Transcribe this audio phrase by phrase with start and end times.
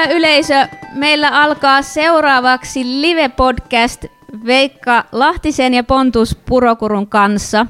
[0.00, 0.66] Hyvä yleisö.
[0.92, 4.06] Meillä alkaa seuraavaksi live-podcast
[4.46, 7.66] Veikka Lahtisen ja Pontus Purokurun kanssa.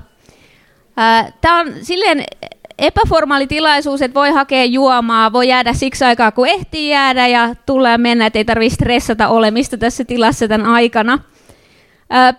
[1.40, 2.24] Tämä on silleen
[2.78, 7.54] epäformaali tilaisuus, että voi hakea juomaa, voi jäädä siksi aikaa, kun ehtii jäädä ja
[7.90, 11.18] ja mennä, että ei tarvitse stressata olemista tässä tilassa tämän aikana.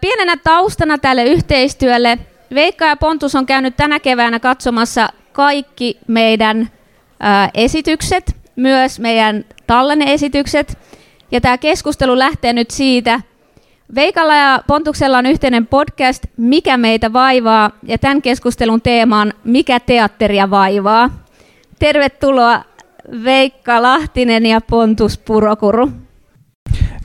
[0.02, 2.18] Pienenä taustana tälle yhteistyölle
[2.54, 6.70] Veikka ja Pontus on käynyt tänä keväänä katsomassa kaikki meidän
[7.54, 10.78] esitykset, myös meidän tallenneesitykset.
[11.32, 13.20] Ja tämä keskustelu lähtee nyt siitä,
[13.96, 19.80] Veikalla ja Pontuksella on yhteinen podcast Mikä meitä vaivaa, ja tämän keskustelun teema on Mikä
[19.80, 21.10] teatteria vaivaa.
[21.80, 22.64] Tervetuloa
[23.24, 25.92] Veikka Lahtinen ja Pontus Purokuru.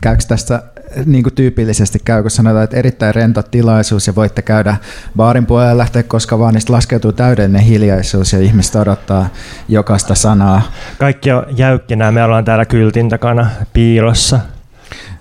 [0.02, 0.62] Käykö tästä
[1.04, 4.76] niin kuin tyypillisesti käy, kun sanotaan, että erittäin rento tilaisuus ja voitte käydä
[5.16, 9.28] baarin puolella ja lähteä koska vaan, niin laskeutuu täydellinen hiljaisuus ja ihmiset odottaa
[9.68, 10.62] jokaista sanaa.
[10.98, 14.40] Kaikki on jäykkinä, me ollaan täällä kyltin takana piilossa.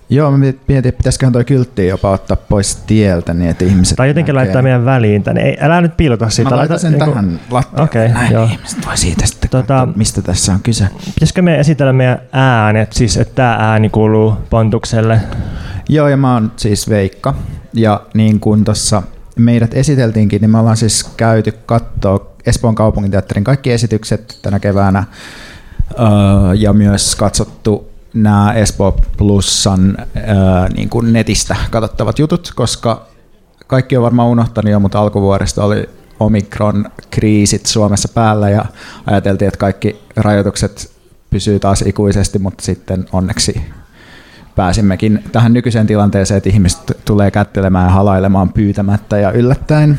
[0.10, 4.08] Joo, mä mietin, että pitäisiköhän toi kyltti jopa ottaa pois tieltä, niin että ihmiset Tai
[4.08, 4.46] jotenkin näkee.
[4.46, 5.42] laittaa meidän väliin tänne.
[5.42, 6.50] Ei, älä nyt piilota siitä.
[6.50, 7.40] Mä laitan sen niin tähän kuin...
[7.52, 7.84] lattialle.
[7.84, 8.46] Okei, okay, joo.
[8.46, 10.88] ihmiset voi siitä sitten tota, katsoa, mistä tässä on kyse.
[11.14, 15.22] Pitäisikö me esitellä meidän äänet, siis että tämä ääni kuuluu Pontukselle?
[15.90, 17.36] Joo, ja mä oon siis Veikka.
[17.74, 19.04] Ja niin kuin tuossa
[19.36, 25.04] meidät esiteltiinkin, niin me ollaan siis käyty katsoa Espoon kaupunginteatterin kaikki esitykset tänä keväänä.
[26.58, 29.98] ja myös katsottu nämä Espoo Plusan
[30.76, 33.08] niin kuin netistä katsottavat jutut, koska
[33.68, 38.66] kaikki on varmaan unohtanut jo, mutta alkuvuodesta oli Omikron-kriisit Suomessa päällä ja
[39.06, 40.92] ajateltiin, että kaikki rajoitukset
[41.30, 43.62] pysyy taas ikuisesti, mutta sitten onneksi
[44.56, 49.98] pääsimmekin tähän nykyiseen tilanteeseen, että ihmiset tulee kättelemään ja halailemaan pyytämättä ja yllättäen.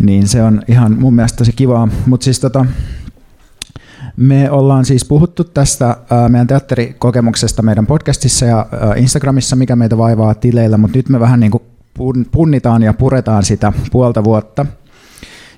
[0.00, 1.88] Niin se on ihan mun mielestä tosi kivaa.
[2.06, 2.66] Mutta siis tota,
[4.16, 5.96] me ollaan siis puhuttu tästä
[6.28, 11.52] meidän teatterikokemuksesta meidän podcastissa ja Instagramissa, mikä meitä vaivaa tileillä, mutta nyt me vähän niin
[11.52, 11.62] kuin
[12.32, 14.66] punnitaan ja puretaan sitä puolta vuotta–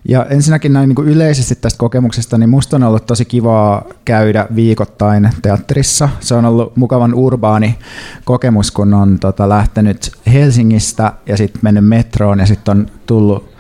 [0.09, 4.47] ja ensinnäkin näin niin kuin yleisesti tästä kokemuksesta, niin musta on ollut tosi kivaa käydä
[4.55, 6.09] viikoittain teatterissa.
[6.21, 7.79] Se on ollut mukavan urbaani
[8.25, 13.54] kokemus, kun on tota, lähtenyt Helsingistä ja sitten mennyt metroon ja sitten on tullut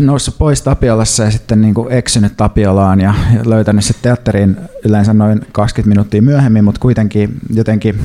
[0.00, 5.40] noussut pois Tapiolassa ja sitten niin kuin eksynyt Tapiolaan ja löytänyt sitten teatteriin yleensä noin
[5.52, 8.00] 20 minuuttia myöhemmin, mutta kuitenkin jotenkin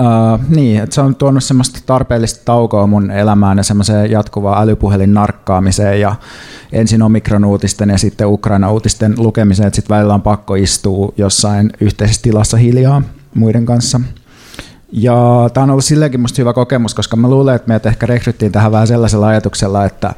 [0.00, 5.14] Uh, niin, että se on tuonut semmoista tarpeellista taukoa mun elämään ja semmoiseen jatkuvaan älypuhelin
[5.14, 6.14] narkkaamiseen ja
[6.72, 12.56] ensin omikronuutisten ja sitten Ukraina-uutisten lukemiseen, että sitten välillä on pakko istua jossain yhteisessä tilassa
[12.56, 13.02] hiljaa
[13.34, 14.00] muiden kanssa.
[14.92, 18.52] Ja tämä on ollut silleenkin musta hyvä kokemus, koska mä luulen, että meidät ehkä rekryttiin
[18.52, 20.14] tähän vähän sellaisella ajatuksella, että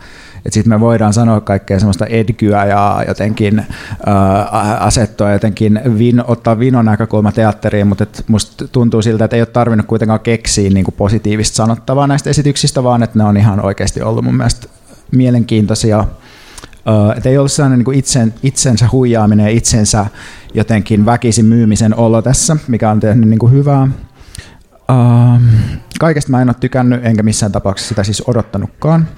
[0.47, 6.59] että sitten me voidaan sanoa kaikkea semmoista edgyä ja jotenkin äh, asettua jotenkin vin, ottaa
[6.59, 10.95] vinon näkökulma teatteriin, mutta musta tuntuu siltä, että ei ole tarvinnut kuitenkaan keksiä niin kuin
[10.95, 14.69] positiivista sanottavaa näistä esityksistä, vaan että ne on ihan oikeasti ollut mun mielestä
[15.11, 15.99] mielenkiintoisia.
[15.99, 20.07] Uh, että ei ollut sellainen niin kuin itsen, itsensä huijaaminen ja itsensä
[20.55, 23.89] jotenkin väkisin myymisen olo tässä, mikä on tehnyt niin kuin hyvää.
[24.91, 25.41] Uh,
[26.01, 29.09] kaikesta mä en ole tykännyt, enkä missään tapauksessa sitä siis odottanutkaan.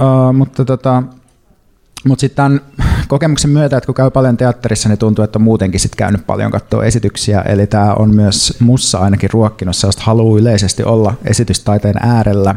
[0.00, 1.02] Uh, mutta tota,
[2.06, 2.60] mutta sitten tämän
[3.08, 6.50] kokemuksen myötä, että kun käy paljon teatterissa, niin tuntuu, että on muutenkin sit käynyt paljon
[6.50, 7.40] katsoa esityksiä.
[7.40, 12.54] Eli tämä on myös mussa ainakin ruokkinut sellaista halua yleisesti olla esitystaiteen äärellä.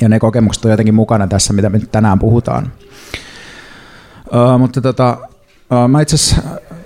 [0.00, 2.72] Ja ne kokemukset on jotenkin mukana tässä, mitä me nyt tänään puhutaan.
[4.26, 5.18] Uh, mutta tota,
[5.70, 6.16] uh, mä itse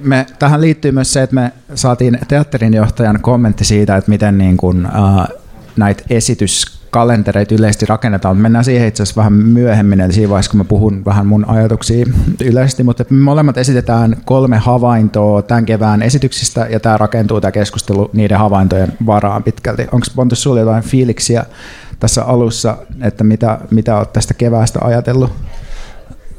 [0.05, 4.87] me, tähän liittyy myös se, että me saatiin teatterinjohtajan kommentti siitä, että miten niin kun,
[4.87, 5.39] uh,
[5.77, 8.37] näitä esitys kalentereita yleisesti rakennetaan.
[8.37, 12.07] Mennään siihen itse asiassa vähän myöhemmin, eli siinä vaiheessa, kun mä puhun vähän mun ajatuksia
[12.45, 18.11] yleisesti, mutta me molemmat esitetään kolme havaintoa tämän kevään esityksistä, ja tämä rakentuu tämä keskustelu
[18.13, 19.83] niiden havaintojen varaan pitkälti.
[19.93, 21.45] Onko Pontus sinulla jotain fiiliksiä
[22.01, 25.33] tässä alussa, että mitä, mitä olet tästä keväästä ajatellut?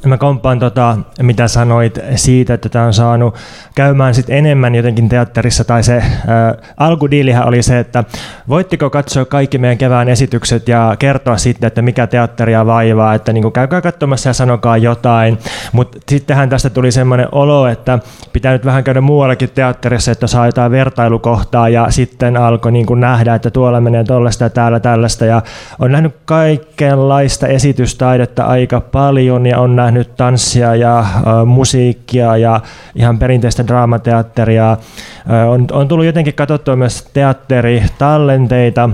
[0.04, 3.34] Mä komppaan tota, mitä sanoit siitä, että tämä on saanut
[3.74, 8.04] käymään sit enemmän jotenkin teatterissa, tai se ää, alkudiilihän oli se, että
[8.48, 13.52] voitteko katsoa kaikki meidän kevään esitykset ja kertoa sitten, että mikä teatteria vaivaa, että niin
[13.52, 15.38] käykää katsomassa ja sanokaa jotain,
[15.72, 17.98] mutta sittenhän tästä tuli semmoinen olo, että
[18.32, 23.34] pitää nyt vähän käydä muuallakin teatterissa, että saa jotain vertailukohtaa, ja sitten alkoi niin nähdä,
[23.34, 25.42] että tuolla menee tollaista ja täällä tällaista, ja
[25.78, 31.06] on nähnyt kaikenlaista esitystaidetta aika paljon, ja on nähnyt nähnyt tanssia ja äh,
[31.46, 32.60] musiikkia ja
[32.94, 34.72] ihan perinteistä draamateatteria.
[34.72, 38.90] Äh, on, on tullut jotenkin katsottua myös teatteritallenteita,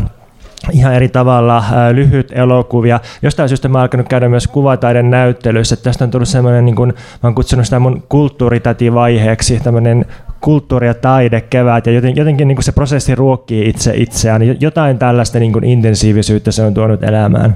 [0.72, 3.00] ihan eri tavalla lyhyt elokuvia.
[3.22, 5.76] Jostain syystä mä oon alkanut käydä myös kuvataiden näyttelyissä.
[5.76, 10.06] Tästä on tullut semmoinen, niin kuin, mä oon kutsunut sitä mun kulttuuritätivaiheeksi, tämmöinen
[10.40, 14.60] kulttuuri- ja taidekevät, ja jotenkin, jotenkin niin kuin se prosessi ruokkii itse itseään.
[14.60, 17.54] Jotain tällaista niin kuin intensiivisyyttä se on tuonut elämään.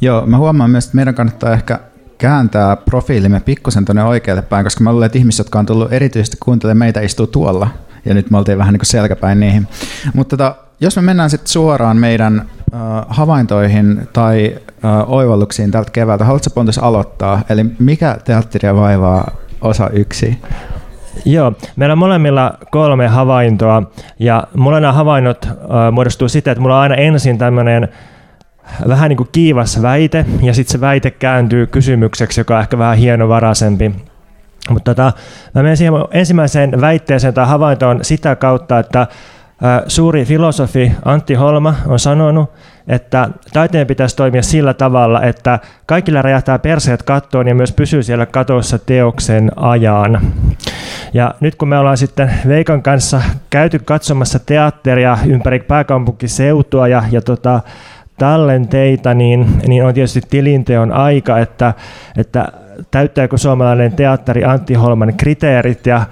[0.00, 1.80] Joo, mä huomaan myös, että meidän kannattaa ehkä
[2.18, 6.36] kääntää profiilimme pikkusen tuonne oikealle päin, koska mä luulen, että ihmiset, jotka on tullut erityisesti
[6.40, 7.68] kuuntelemaan meitä, istuu tuolla.
[8.04, 9.68] Ja nyt me oltiin vähän niin kuin selkäpäin niihin.
[10.14, 16.24] Mutta tota, jos me mennään sitten suoraan meidän äh, havaintoihin tai äh, oivalluksiin tältä keväältä,
[16.24, 17.42] haluatko Pontus aloittaa?
[17.48, 19.30] Eli mikä teatteria vaivaa
[19.60, 20.38] osa yksi?
[21.24, 23.82] Joo, meillä on molemmilla kolme havaintoa
[24.18, 25.56] ja mulla nämä havainnot äh,
[25.92, 27.88] muodostuu siten, että mulla on aina ensin tämmöinen
[28.88, 32.96] vähän niin kuin kiivas väite ja sitten se väite kääntyy kysymykseksi, joka on ehkä vähän
[32.96, 33.94] hienovaraisempi.
[34.70, 35.12] Mutta tota,
[35.54, 39.06] mä menen siihen ensimmäiseen väitteeseen tai havaintoon sitä kautta, että
[39.86, 42.52] Suuri filosofi Antti Holma on sanonut,
[42.88, 48.26] että taiteen pitäisi toimia sillä tavalla, että kaikilla räjähtää perseet kattoon ja myös pysyy siellä
[48.26, 50.20] katossa teoksen ajan.
[51.14, 57.22] Ja nyt kun me ollaan sitten Veikan kanssa käyty katsomassa teatteria ympäri pääkaupunkiseutua ja, ja
[57.22, 57.60] tota,
[58.18, 61.74] tallenteita, niin, niin on tietysti tilinteon aika, että,
[62.16, 62.48] että
[62.90, 66.06] täyttääkö suomalainen teatteri Antti Holman kriteerit ja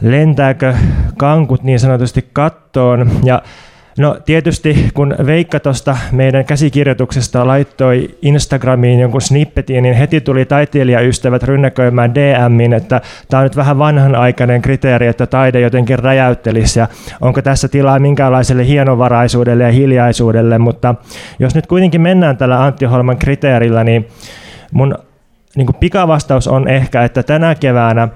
[0.00, 0.74] lentääkö
[1.16, 3.10] kankut niin sanotusti kattoon.
[3.24, 3.42] Ja
[3.98, 11.42] No tietysti kun Veikka tuosta meidän käsikirjoituksesta laittoi Instagramiin jonkun snippetin, niin heti tuli taiteilijaystävät
[11.42, 16.88] rynnäköimään DMin, että tämä on nyt vähän vanhanaikainen kriteeri, että taide jotenkin räjäyttelisi ja
[17.20, 20.94] onko tässä tilaa minkäänlaiselle hienovaraisuudelle ja hiljaisuudelle, mutta
[21.38, 24.08] jos nyt kuitenkin mennään tällä Antti Holman kriteerillä, niin
[24.72, 24.94] mun
[25.56, 28.08] niin pikavastaus on ehkä, että tänä keväänä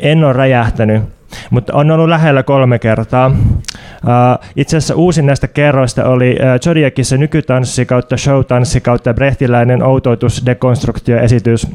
[0.00, 1.02] en ole räjähtänyt,
[1.50, 3.36] mutta on ollut lähellä kolme kertaa.
[3.74, 10.42] Uh, itse asiassa uusin näistä kerroista oli uh, Zodiacissa nykytanssi kautta showtanssi kautta brehtiläinen outoutus
[10.46, 11.66] dekonstruktioesitys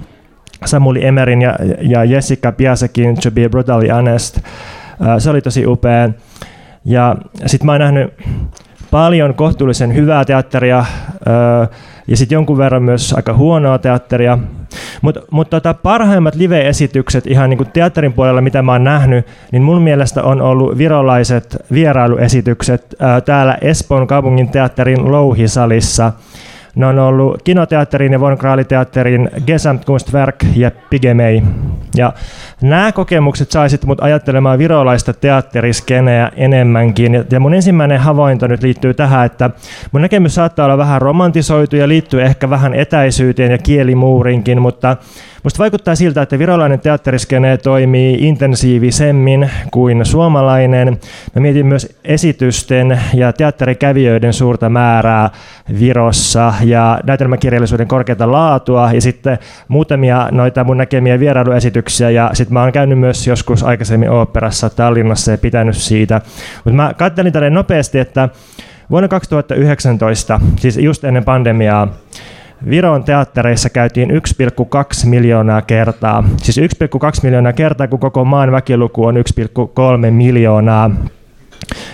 [0.66, 4.38] Samuli Emerin ja, ja Jessica Piasekin To Be Brutally Honest.
[4.38, 4.44] Uh,
[5.18, 6.10] se oli tosi upea.
[6.86, 7.16] Ja
[7.46, 8.14] sitten mä oon nähnyt
[8.92, 10.86] paljon kohtuullisen hyvää teatteria
[12.08, 14.38] ja sitten jonkun verran myös aika huonoa teatteria.
[15.02, 19.82] Mutta mut tota, parhaimmat live-esitykset ihan niin teatterin puolella, mitä mä oon nähnyt, niin mun
[19.82, 26.12] mielestä on ollut virolaiset vierailuesitykset ää, täällä Espoon kaupungin teatterin Louhisalissa–
[26.80, 31.44] ne on ollut Kinoteatterin ja Von Kraaliteatterin Gesamtkunstwerk ja Pigemei.
[31.96, 32.14] Ja
[32.62, 37.26] nämä kokemukset saisit mut ajattelemaan virolaista teatteriskeneä enemmänkin.
[37.32, 39.50] Ja mun ensimmäinen havainto nyt liittyy tähän, että
[39.92, 44.98] mun näkemys saattaa olla vähän romantisoitu ja liittyy ehkä vähän etäisyyteen ja kielimuurinkin, mutta
[45.44, 51.00] Musta vaikuttaa siltä, että virolainen teatteriskene toimii intensiivisemmin kuin suomalainen.
[51.36, 55.30] Mä mietin myös esitysten ja teatterikävijöiden suurta määrää
[55.80, 59.38] Virossa ja näytelmäkirjallisuuden korkeata laatua ja sitten
[59.68, 65.32] muutamia noita mun näkemiä vierailuesityksiä ja sitten mä oon käynyt myös joskus aikaisemmin oopperassa Tallinnassa
[65.32, 66.22] ja pitänyt siitä.
[66.56, 68.30] Mutta mä kattelin tälle nopeasti, että
[68.92, 71.88] vuonna 2019, siis just ennen pandemiaa,
[72.70, 74.16] Viron teattereissa käytiin 1,2
[75.06, 76.24] miljoonaa kertaa.
[76.38, 76.66] Siis 1,2
[77.24, 80.92] miljoonaa kertaa, kun koko maan väkiluku on 1,3 miljoonaa.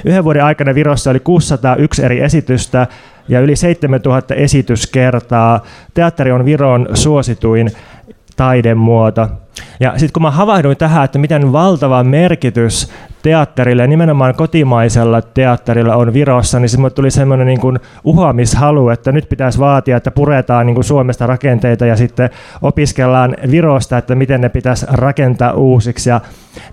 [0.06, 2.88] Yhden vuoden aikana Virossa oli 601 eri esitystä
[3.28, 5.64] ja yli 7000 esityskertaa.
[5.94, 7.72] Teatteri on Viron suosituin
[8.36, 9.28] taidemuoto.
[9.80, 15.96] Ja sitten kun mä havahduin tähän, että miten valtava merkitys teatterilla ja nimenomaan kotimaisella teatterilla
[15.96, 20.66] on Virossa, niin sitten tuli semmoinen niin kuin uhoamishalu, että nyt pitäisi vaatia, että puretaan
[20.66, 22.30] niin kuin Suomesta rakenteita ja sitten
[22.62, 26.10] opiskellaan Virosta, että miten ne pitäisi rakentaa uusiksi.
[26.10, 26.22] Ja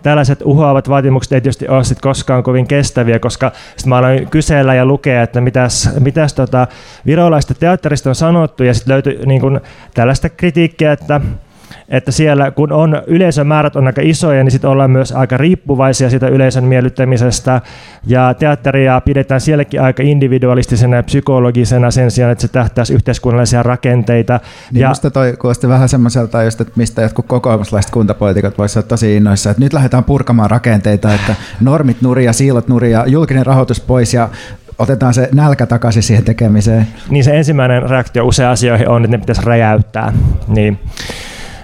[0.02, 4.74] tällaiset uhoavat vaatimukset ei tietysti ole sit koskaan kovin kestäviä, koska sitten mä aloin kysellä
[4.74, 6.66] ja lukea, että mitäs, mitäs tota
[7.06, 9.60] virolaista teatterista on sanottu ja sitten löytyi niin kuin
[9.94, 11.20] tällaista kritiikkiä, että
[11.88, 16.28] että siellä kun on yleisömäärät on aika isoja, niin sitten ollaan myös aika riippuvaisia siitä
[16.28, 17.60] yleisön miellyttämisestä.
[18.06, 24.40] Ja teatteria pidetään sielläkin aika individualistisena ja psykologisena sen sijaan, että se tähtäisi yhteiskunnallisia rakenteita.
[24.72, 28.88] Niin ja musta toi kuulosti vähän semmoiselta, just, että mistä jotkut kokoomuslaiset kuntapoliitikot voisivat olla
[28.88, 34.14] tosi innoissa, että nyt lähdetään purkamaan rakenteita, että normit nuria, siilot nuria, julkinen rahoitus pois
[34.14, 34.28] ja
[34.78, 36.86] otetaan se nälkä takaisin siihen tekemiseen.
[37.10, 40.12] Niin se ensimmäinen reaktio usein asioihin on, että ne pitäisi räjäyttää.
[40.48, 40.78] Niin.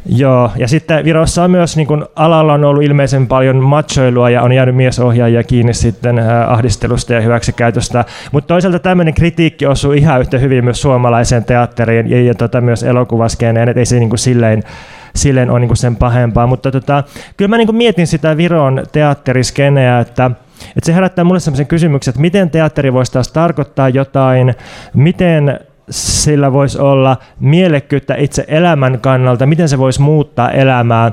[0.09, 4.43] Joo, ja sitten Virossa on myös niin kun alalla on ollut ilmeisen paljon machoilua ja
[4.43, 8.05] on jäänyt miesohjaajia kiinni sitten äh, ahdistelusta ja hyväksikäytöstä.
[8.33, 12.83] Mutta toisaalta tämmöinen kritiikki osuu ihan yhtä hyvin myös suomalaiseen teatteriin ja, ja tota, myös
[12.83, 14.63] elokuvaskeneen, että ei se niin kuin silleen
[15.15, 16.47] silleen on niin kuin sen pahempaa.
[16.47, 17.05] Mutta tota,
[17.37, 20.31] kyllä mä niin kuin mietin sitä Viron teatteriskeneä, että
[20.77, 24.55] että se herättää mulle sellaisen kysymyksen, että miten teatteri voisi taas tarkoittaa jotain,
[24.95, 31.13] miten sillä voisi olla mielekkyyttä itse elämän kannalta, miten se voisi muuttaa elämää.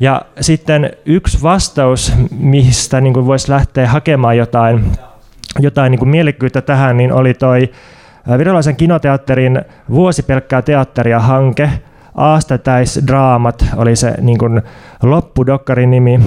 [0.00, 4.84] Ja sitten yksi vastaus, mistä niin kuin voisi lähteä hakemaan jotain,
[5.60, 7.70] jotain niin kuin mielekkyyttä tähän, niin oli toi
[8.38, 11.70] virolaisen kinoteatterin Vuosi pelkkää teatteria hanke,
[12.14, 14.62] Aastätäisdraamat oli se niin kuin
[15.02, 16.20] loppudokkarin nimi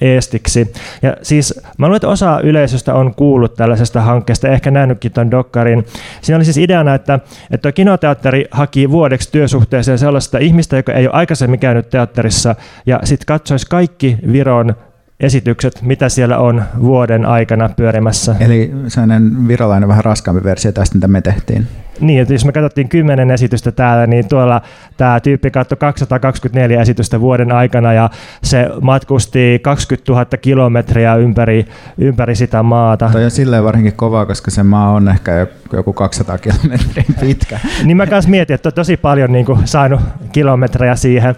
[0.00, 0.72] eestiksi.
[1.02, 5.86] Ja siis mä luulen, että osa yleisöstä on kuullut tällaisesta hankkeesta, ehkä nähnytkin tuon dokkarin.
[6.22, 11.14] Siinä oli siis ideana, että, että kinoteatteri haki vuodeksi työsuhteeseen sellaista ihmistä, joka ei ole
[11.14, 12.54] aikaisemmin käynyt teatterissa,
[12.86, 14.74] ja sitten katsoisi kaikki Viron
[15.20, 18.36] esitykset, mitä siellä on vuoden aikana pyörimässä.
[18.40, 21.66] Eli sellainen virolainen vähän raskaampi versio tästä, mitä me tehtiin.
[22.00, 24.62] Niin, että jos me katsottiin kymmenen esitystä täällä, niin tuolla
[24.96, 28.10] tämä tyyppi katsoi 224 esitystä vuoden aikana ja
[28.42, 31.66] se matkusti 20 000 kilometriä ympäri,
[31.98, 33.08] ympäri sitä maata.
[33.12, 37.60] Toi on silleen varsinkin kovaa, koska se maa on ehkä joku 200 kilometriä pitkä.
[37.84, 40.00] niin mä kanssa mietin, että on tosi paljon niin kuin, saanut
[40.32, 41.34] kilometrejä siihen.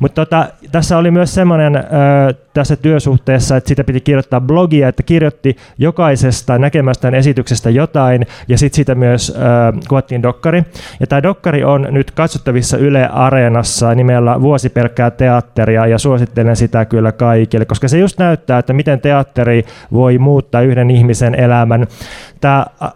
[0.00, 1.84] Mutta tota, tässä oli myös semmoinen äh,
[2.54, 8.76] tässä työsuhteessa, että sitä piti kirjoittaa blogia, että kirjoitti jokaisesta näkemästään esityksestä jotain, ja sitten
[8.76, 10.62] siitä myös äh, kuvattiin dokkari.
[11.00, 16.84] Ja tämä dokkari on nyt katsottavissa Yle Areenassa nimellä Vuosi pelkkää teatteria, ja suosittelen sitä
[16.84, 21.86] kyllä kaikille, koska se just näyttää, että miten teatteri voi muuttaa yhden ihmisen elämän.
[22.40, 22.90] Tämä äh,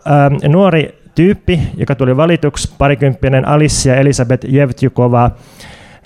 [0.49, 5.31] nuori tyyppi, joka tuli valituksi, parikymppinen Alicia Elisabeth Jevtjukova,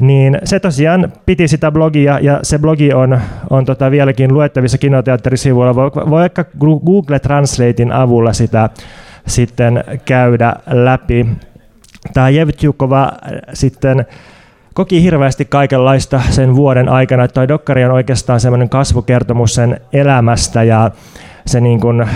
[0.03, 5.77] niin se tosiaan piti sitä blogia ja se blogi on, on tota vieläkin luettavissa kinoteatterisivuilla.
[6.11, 8.71] Vaikka Google Translatein avulla sitä
[9.27, 11.27] sitten käydä läpi.
[12.15, 13.13] Tämä Jevtjukova äh,
[13.53, 14.07] sitten
[14.75, 17.29] koki hirveästi kaikenlaista sen vuoden aikana.
[17.29, 20.91] Tuo dokkari on oikeastaan semmoinen kasvukertomus sen elämästä ja
[21.47, 22.09] se niin kuin, äh,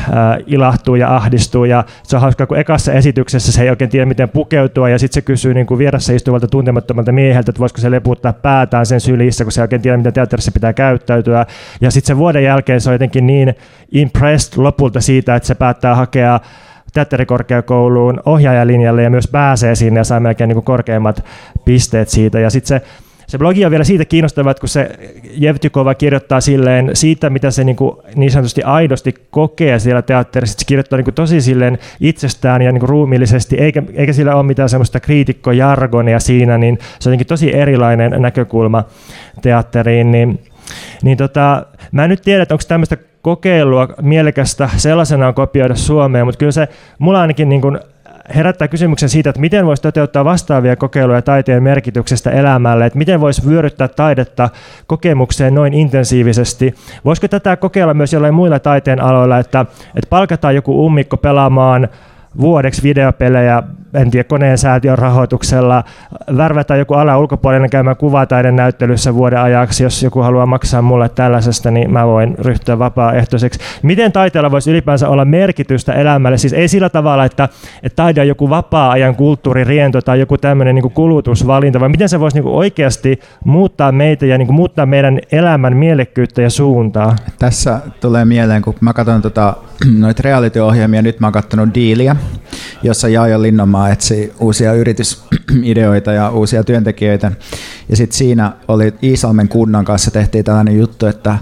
[0.46, 1.64] ilahtuu ja ahdistuu.
[1.64, 5.14] Ja se on hauska, kun ekassa esityksessä se ei oikein tiedä, miten pukeutua, ja sitten
[5.14, 9.44] se kysyy niin kuin vieressä istuvalta tuntemattomalta mieheltä, että voisiko se leputtaa päätään sen sylissä,
[9.44, 11.46] kun se ei oikein tiedä, miten teatterissa pitää käyttäytyä.
[11.80, 13.54] Ja sitten se vuoden jälkeen se on jotenkin niin
[13.92, 16.40] impressed lopulta siitä, että se päättää hakea
[16.92, 21.24] teatterikorkeakouluun ohjaajalinjalle ja myös pääsee sinne ja saa melkein niin kuin korkeimmat
[21.64, 22.40] pisteet siitä.
[22.40, 22.86] Ja sitten se
[23.26, 24.90] se blogi on vielä siitä kiinnostava, että kun se
[25.32, 30.64] Jevtykova kirjoittaa silleen siitä, mitä se niin, kuin niin sanotusti aidosti kokee siellä teatterissa, se
[30.66, 34.68] kirjoittaa niin kuin tosi silleen itsestään ja niin kuin ruumiillisesti, eikä, eikä sillä ole mitään
[34.68, 38.84] semmoista kriitikkojargonia siinä, niin se on jotenkin tosi erilainen näkökulma
[39.42, 40.40] teatteriin, niin
[41.02, 46.38] niin tota, mä en nyt tiedä, että onko tämmöistä kokeilua mielekästä sellaisenaan kopioida Suomeen, mutta
[46.38, 46.68] kyllä se
[46.98, 47.78] mulla ainakin niin kuin
[48.34, 53.48] herättää kysymyksen siitä, että miten voisi toteuttaa vastaavia kokeiluja taiteen merkityksestä elämälle, että miten voisi
[53.48, 54.48] vyöryttää taidetta
[54.86, 56.74] kokemukseen noin intensiivisesti.
[57.04, 59.60] Voisiko tätä kokeilla myös jollain muilla taiteen aloilla, että,
[59.96, 61.88] että palkataan joku ummikko pelaamaan
[62.40, 63.62] vuodeksi videopelejä
[63.96, 65.84] en tiedä, koneen säätiön rahoituksella,
[66.36, 71.70] värvätä joku ala ulkopuolinen käymään kuvataiden näyttelyssä vuoden ajaksi, jos joku haluaa maksaa mulle tällaisesta,
[71.70, 73.60] niin mä voin ryhtyä vapaaehtoiseksi.
[73.82, 76.38] Miten taiteella voisi ylipäänsä olla merkitystä elämälle?
[76.38, 77.48] Siis ei sillä tavalla, että,
[77.82, 82.40] että taide on joku vapaa-ajan kulttuuririento tai joku tämmöinen niin kulutusvalinta, vaan miten se voisi
[82.40, 87.16] niin oikeasti muuttaa meitä ja niin muuttaa meidän elämän mielekkyyttä ja suuntaa?
[87.38, 89.56] Tässä tulee mieleen, kun mä katson tota,
[89.98, 92.16] noita reality-ohjelmia, nyt mä oon katsonut Diiliä,
[92.82, 97.32] jossa Jaajo Linnanmaa firmaa etsii uusia yritysideoita ja uusia työntekijöitä.
[97.88, 101.38] Ja sitten siinä oli Iisalmen kunnan kanssa tehtiin tällainen juttu, että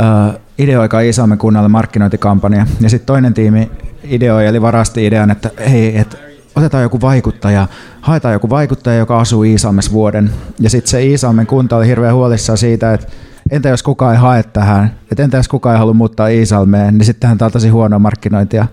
[0.00, 2.66] uh, ideoikaa Iisalmen kunnalle markkinointikampanja.
[2.80, 3.70] Ja sitten toinen tiimi
[4.04, 6.16] ideoi, eli varasti idean, että hei, et
[6.56, 7.68] otetaan joku vaikuttaja,
[8.00, 10.30] haetaan joku vaikuttaja, joka asuu Iisalmessa vuoden.
[10.60, 13.06] Ja sitten se Iisalmen kunta oli hirveän huolissaan siitä, että
[13.50, 17.06] entä jos kukaan ei hae tähän, että entä jos kukaan ei halua muuttaa Iisalmeen, niin
[17.06, 18.66] sittenhän tämä on tosi huonoa markkinointia.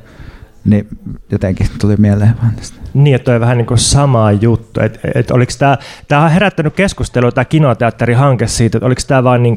[0.66, 0.88] Niin
[1.32, 2.80] jotenkin tuli mieleen vaan tästä.
[2.94, 4.80] Niin, että on vähän niin kuin sama juttu.
[4.80, 5.78] Et, et oliko tämä,
[6.08, 9.56] tämä on herättänyt keskustelua, tämä kinoteatterihanke siitä, että oliko tämä vain niin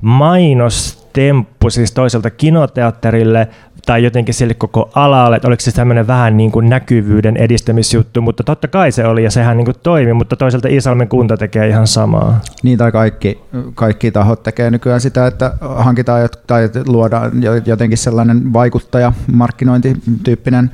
[0.00, 3.48] mainostemppu siis toiselta kinoteatterille
[3.86, 8.44] tai jotenkin sille koko alalle, että oliko se tämmöinen vähän niin kuin näkyvyyden edistämisjuttu, mutta
[8.44, 11.86] totta kai se oli ja sehän niin kuin toimi, mutta toisaalta Iisalmen kunta tekee ihan
[11.86, 12.40] samaa.
[12.62, 13.40] Niin tai kaikki,
[13.74, 17.32] kaikki tahot tekee nykyään sitä, että hankitaan tai luodaan
[17.66, 20.70] jotenkin sellainen vaikuttaja, markkinointityyppinen,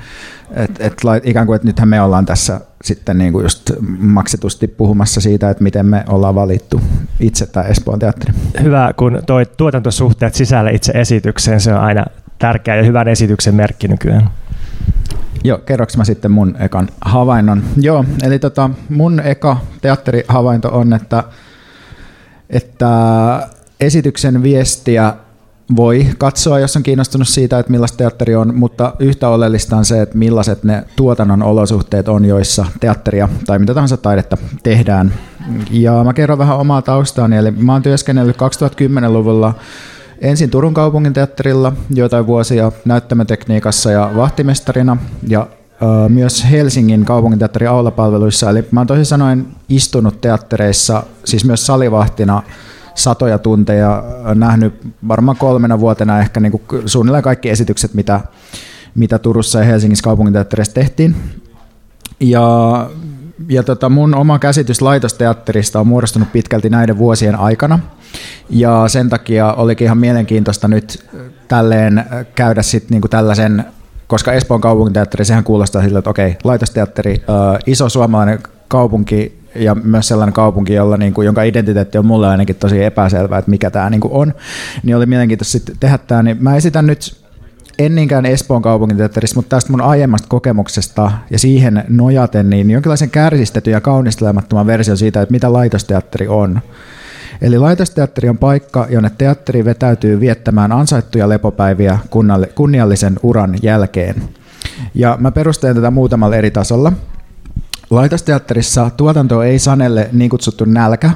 [0.54, 5.20] että et, ikään kuin, että nythän me ollaan tässä sitten niin kuin just maksetusti puhumassa
[5.20, 6.80] siitä, että miten me ollaan valittu
[7.20, 8.32] itse tai Espoon teatteri.
[8.62, 12.04] Hyvä, kun toi tuotantosuhteet sisälle itse esitykseen, se on aina
[12.38, 14.30] tärkeä ja hyvän esityksen merkki nykyään.
[15.44, 17.62] Joo, kerroks mä sitten mun ekan havainnon.
[17.76, 21.24] Joo, eli tota, mun eka teatterihavainto on, että
[22.50, 22.88] että
[23.80, 25.14] esityksen viestiä
[25.76, 30.02] voi katsoa, jos on kiinnostunut siitä, että millaista teatteri on, mutta yhtä oleellista on se,
[30.02, 35.14] että millaiset ne tuotannon olosuhteet on, joissa teatteria tai mitä tahansa taidetta tehdään.
[35.70, 39.54] Ja mä kerron vähän omaa taustaani, eli mä oon työskennellyt 2010-luvulla
[40.20, 44.96] ensin Turun kaupungin teatterilla joitain vuosia näyttämötekniikassa ja vahtimestarina,
[45.28, 45.46] ja
[46.08, 48.50] myös Helsingin kaupunginteatterin aulapalveluissa.
[48.50, 52.42] Eli mä oon toisin sanoen istunut teattereissa, siis myös salivahtina
[52.94, 54.74] satoja tunteja, nähnyt
[55.08, 58.20] varmaan kolmena vuotena ehkä niin kuin suunnilleen kaikki esitykset, mitä,
[58.94, 61.16] mitä Turussa ja Helsingissä kaupunginteatterissa tehtiin.
[62.20, 62.90] Ja,
[63.48, 67.78] ja tota mun oma käsitys laitosteatterista on muodostunut pitkälti näiden vuosien aikana.
[68.50, 71.06] Ja sen takia olikin ihan mielenkiintoista nyt
[71.48, 72.04] tälleen
[72.34, 73.64] käydä sitten niinku tällaisen
[74.06, 77.22] koska Espoon kaupunginteatteri, sehän kuulostaa siltä, että okei, laitosteatteri,
[77.66, 82.56] iso suomalainen kaupunki ja myös sellainen kaupunki, jolla, niin kuin, jonka identiteetti on mulle ainakin
[82.56, 84.34] tosi epäselvä, että mikä tämä niin kuin on,
[84.82, 86.22] niin oli mielenkiintoista sitten tehdä tämä.
[86.22, 87.17] Niin mä esitän nyt
[87.78, 93.72] en niinkään Espoon kaupunginteatterista, mutta tästä mun aiemmasta kokemuksesta ja siihen nojaten, niin jonkinlaisen kärsistetyn
[93.72, 96.60] ja kaunistelemattoman versio siitä, että mitä laitosteatteri on.
[97.42, 101.98] Eli laitosteatteri on paikka, jonne teatteri vetäytyy viettämään ansaittuja lepopäiviä
[102.54, 104.22] kunniallisen uran jälkeen.
[104.94, 106.92] Ja mä perustelen tätä muutamalla eri tasolla.
[107.90, 111.10] Laitosteatterissa tuotanto ei sanelle niin kutsuttu nälkä,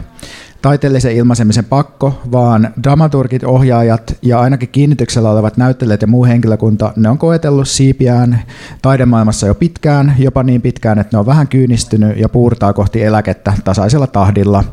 [0.62, 7.09] taiteellisen ilmaisemisen pakko, vaan dramaturgit, ohjaajat ja ainakin kiinnityksellä olevat näyttelijät ja muu henkilökunta, ne
[7.09, 8.42] on koetellut siipiään
[8.83, 13.52] taidemaailmassa jo pitkään, jopa niin pitkään, että ne on vähän kyynistynyt ja puurtaa kohti eläkettä
[13.64, 14.64] tasaisella tahdilla.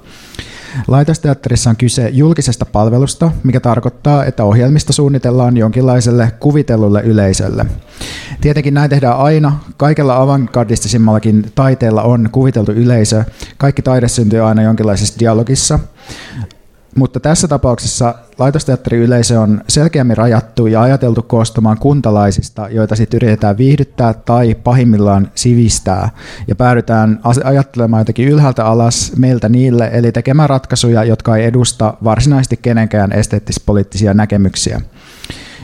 [0.88, 7.66] Laitosteatterissa on kyse julkisesta palvelusta, mikä tarkoittaa, että ohjelmista suunnitellaan jonkinlaiselle kuvitellulle yleisölle.
[8.42, 9.60] Tietenkin näin tehdään aina.
[9.78, 13.24] Kaikella avantgardistisimmallakin taiteella on kuviteltu yleisö.
[13.58, 15.79] Kaikki taide syntyy aina jonkinlaisessa dialogissa.
[16.96, 24.14] Mutta tässä tapauksessa laitosteatteriyleisö on selkeämmin rajattu ja ajateltu koostumaan kuntalaisista, joita sitten yritetään viihdyttää
[24.14, 26.10] tai pahimmillaan sivistää.
[26.48, 32.60] Ja päädytään ajattelemaan jotenkin ylhäältä alas meiltä niille, eli tekemään ratkaisuja, jotka ei edusta varsinaisesti
[32.62, 34.82] kenenkään esteettis-poliittisia näkemyksiä.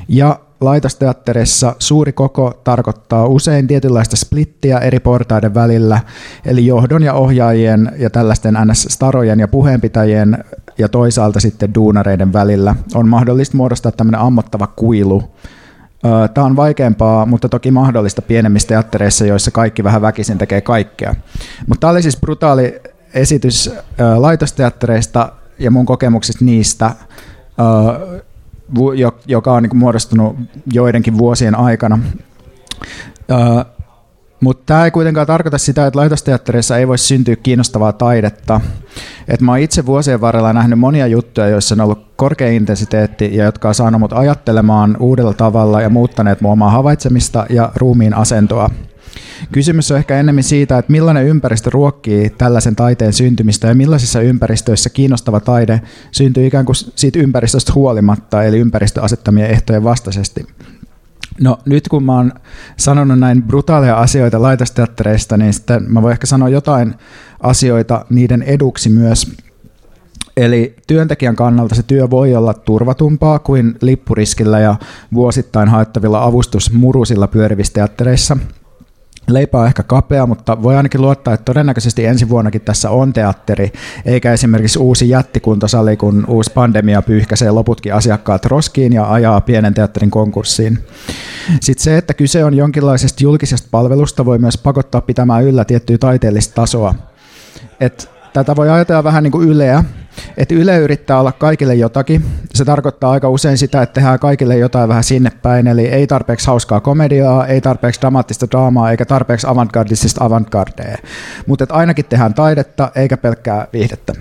[0.08, 6.00] Ja laitosteatterissa suuri koko tarkoittaa usein tietynlaista splittiä eri portaiden välillä,
[6.46, 10.44] eli johdon ja ohjaajien ja tällaisten NS-starojen ja puheenpitäjien
[10.78, 15.24] ja toisaalta sitten duunareiden välillä on mahdollista muodostaa tämmöinen ammottava kuilu.
[16.34, 21.16] Tämä on vaikeampaa, mutta toki mahdollista pienemmissä teattereissa, joissa kaikki vähän väkisin tekee kaikkea.
[21.68, 22.82] Mutta tämä oli siis brutaali
[23.14, 23.72] esitys
[24.18, 26.92] laitosteattereista ja mun kokemuksista niistä,
[29.28, 30.36] joka on niin muodostunut
[30.74, 32.00] joidenkin vuosien aikana.
[34.46, 38.62] Mutta tämä ei kuitenkaan tarkoita sitä, että laitosteattereissa ei voi syntyä kiinnostavaa taidetta.
[39.28, 43.46] Et mä oon itse vuosien varrella nähnyt monia juttuja, joissa on ollut korkea intensiteetti ja
[43.46, 48.70] jotka on saanut mut ajattelemaan uudella tavalla ja muuttaneet mun omaa havaitsemista ja ruumiin asentoa.
[49.52, 54.90] Kysymys on ehkä enemmän siitä, että millainen ympäristö ruokkii tällaisen taiteen syntymistä ja millaisissa ympäristöissä
[54.90, 55.82] kiinnostava taide
[56.12, 60.46] syntyy ikään kuin siitä ympäristöstä huolimatta, eli ympäristöasettamien ehtojen vastaisesti.
[61.42, 62.32] No nyt kun mä oon
[62.78, 66.96] sanonut näin brutaaleja asioita laitosteattereista, niin sitten mä voin ehkä sanoa jotain
[67.40, 69.34] asioita niiden eduksi myös.
[70.38, 74.76] Eli työntekijän kannalta se työ voi olla turvatumpaa kuin lippuriskillä ja
[75.14, 78.38] vuosittain haettavilla avustusmurusilla pyörivissä teattereissa–
[79.28, 83.72] Leipä on ehkä kapea, mutta voi ainakin luottaa, että todennäköisesti ensi vuonnakin tässä on teatteri,
[84.06, 90.12] eikä esimerkiksi uusi jättikuntosali, kun uusi pandemia pyyhkäisee loputkin asiakkaat roskiin ja ajaa pienen teatterin
[90.12, 90.80] konkurssiin.
[91.62, 96.56] Sitten se, että kyse on jonkinlaisesta julkisesta palvelusta, voi myös pakottaa pitämään yllä tiettyä taiteellista
[96.56, 96.96] tasoa.
[97.80, 99.84] Et tätä voi ajatella vähän niin kuin Yleä,
[100.38, 102.26] että Yle yrittää olla kaikille jotakin.
[102.54, 106.48] Se tarkoittaa aika usein sitä, että tehdään kaikille jotain vähän sinne päin, eli ei tarpeeksi
[106.48, 110.98] hauskaa komediaa, ei tarpeeksi dramaattista draamaa, eikä tarpeeksi avantgardistista avantgardea.
[111.48, 114.14] Mutta ainakin tehdään taidetta, eikä pelkkää viihdettä.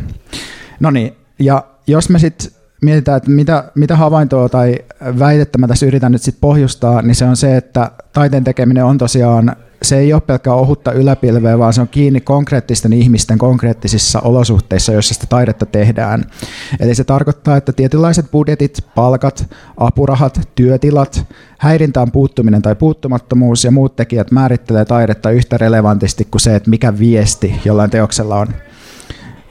[0.80, 2.50] No niin, ja jos me sitten
[2.83, 4.78] mietitään, että mitä, mitä havaintoa tai
[5.18, 8.98] väitettä mä tässä yritän nyt sitten pohjustaa, niin se on se, että taiteen tekeminen on
[8.98, 14.92] tosiaan se ei ole pelkkää ohutta yläpilveä, vaan se on kiinni konkreettisten ihmisten konkreettisissa olosuhteissa,
[14.92, 16.25] joissa sitä taidetta tehdään.
[16.81, 21.27] Eli se tarkoittaa, että tietynlaiset budjetit, palkat, apurahat, työtilat,
[21.59, 26.99] häirintään puuttuminen tai puuttumattomuus ja muut tekijät määrittelee taidetta yhtä relevantisti kuin se, että mikä
[26.99, 28.49] viesti jollain teoksella on.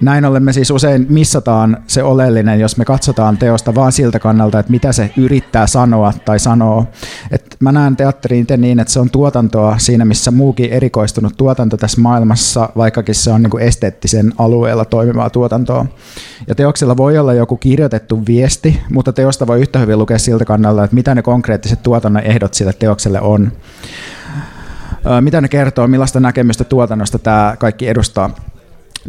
[0.03, 4.59] Näin ollen me siis usein missataan se oleellinen, jos me katsotaan teosta vaan siltä kannalta,
[4.59, 6.85] että mitä se yrittää sanoa tai sanoo.
[7.31, 11.77] Et mä näen teatteriin itse niin, että se on tuotantoa siinä, missä muukin erikoistunut tuotanto
[11.77, 15.85] tässä maailmassa, vaikkakin se on niin kuin esteettisen alueella toimivaa tuotantoa.
[16.47, 20.83] Ja teoksella voi olla joku kirjoitettu viesti, mutta teosta voi yhtä hyvin lukea siltä kannalta,
[20.83, 23.51] että mitä ne konkreettiset tuotannon ehdot sille teokselle on.
[25.21, 28.29] Mitä ne kertoo, millaista näkemystä tuotannosta tämä kaikki edustaa.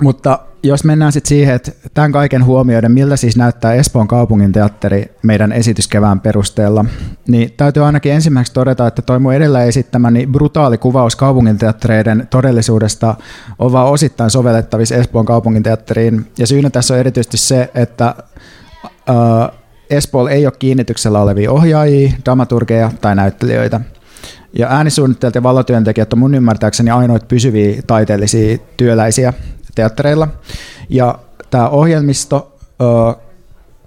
[0.02, 5.04] Mutta jos mennään sitten siihen, että tämän kaiken huomioiden, miltä siis näyttää Espoon kaupungin teatteri
[5.22, 6.84] meidän esityskevään perusteella,
[7.28, 13.14] niin täytyy ainakin ensimmäiseksi todeta, että toi mun edellä esittämäni brutaali kuvaus kaupunginteattereiden todellisuudesta
[13.58, 16.26] on vaan osittain sovellettavissa Espoon kaupunginteatteriin.
[16.38, 18.14] Ja syynä tässä on erityisesti se, että
[18.86, 19.58] äh,
[19.90, 23.80] Espoolla ei ole kiinnityksellä olevia ohjaajia, dramaturgeja tai näyttelijöitä.
[24.58, 29.32] Ja äänisuunnittelijat ja valotyöntekijät on mun ymmärtääkseni ainoita pysyviä taiteellisia työläisiä
[29.74, 30.28] teattereilla.
[30.88, 31.18] Ja
[31.50, 32.84] tämä ohjelmisto ö,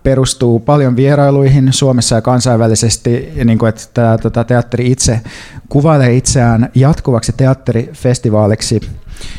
[0.04, 5.21] perustuu paljon vierailuihin Suomessa ja kansainvälisesti, ja niin kuin, että tämä tota, teatteri itse
[5.69, 8.82] kuvailee itseään jatkuvaksi teatterifestivaaliksi.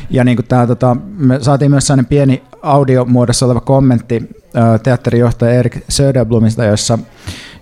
[0.09, 4.29] Ja niin kuin tämä, tota, me saatiin myös sellainen pieni audiomuodossa oleva kommentti
[4.83, 6.99] teatterijohtaja Erik Söderblomista, jossa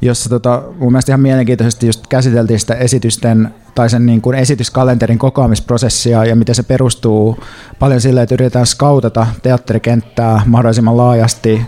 [0.02, 5.18] jossa tota, mun mielestä ihan mielenkiintoisesti just käsiteltiin sitä esitysten tai sen niin kuin esityskalenterin
[5.18, 7.40] kokoamisprosessia ja miten se perustuu
[7.80, 11.62] paljon sille, että yritetään skautata teatterikenttää mahdollisimman laajasti,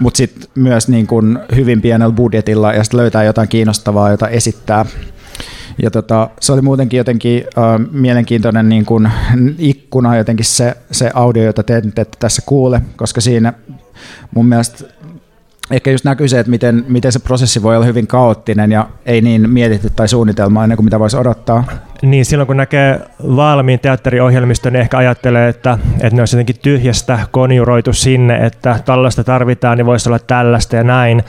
[0.00, 4.86] mutta sitten myös niin kuin hyvin pienellä budjetilla ja sitten löytää jotain kiinnostavaa, jota esittää.
[5.82, 9.10] Ja tota, se oli muutenkin jotenkin äh, mielenkiintoinen niin kuin
[9.58, 13.52] ikkuna jotenkin se, se audio, jota te ette tässä kuule, koska siinä
[14.34, 14.84] mun mielestä
[15.70, 19.20] ehkä just näkyy se, että miten, miten se prosessi voi olla hyvin kaoottinen ja ei
[19.20, 21.64] niin mietitty tai suunnitelma ennen kuin mitä voisi odottaa.
[22.02, 23.00] Niin, silloin kun näkee
[23.36, 29.24] valmiin teatteriohjelmiston, niin ehkä ajattelee, että, että ne olisi jotenkin tyhjästä konjuroitu sinne, että tällaista
[29.24, 31.24] tarvitaan, niin voisi olla tällaista ja näin.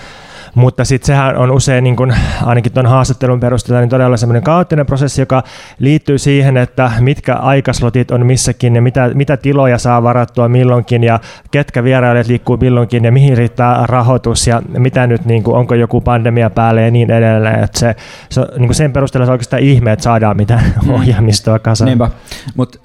[0.55, 2.13] Mutta sitten sehän on usein, niin kun,
[2.43, 5.43] ainakin tuon haastattelun perusteella, niin todella semmoinen kaoottinen prosessi, joka
[5.79, 11.19] liittyy siihen, että mitkä aikaslotit on missäkin ja mitä, mitä tiloja saa varattua milloinkin ja
[11.51, 16.01] ketkä vierailijat liikkuu milloinkin ja mihin riittää rahoitus ja mitä nyt, niin kuin, onko joku
[16.01, 17.63] pandemia päälle ja niin edelleen.
[17.63, 17.95] Että se,
[18.29, 20.89] se, niin sen perusteella se on oikeastaan ihme, että saadaan mitään mm.
[20.95, 21.85] ohjelmistoa kasaan.
[21.85, 22.09] Niinpä,
[22.55, 22.79] mutta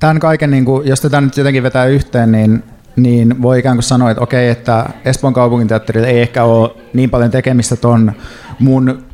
[0.00, 2.62] tämän kaiken, niin kuin, jos tätä nyt jotenkin vetää yhteen, niin
[2.96, 7.30] niin voi ikään kuin sanoa, että okei, että Espoon kaupunginteatterilla ei ehkä ole niin paljon
[7.30, 8.12] tekemistä ton
[8.58, 9.04] mun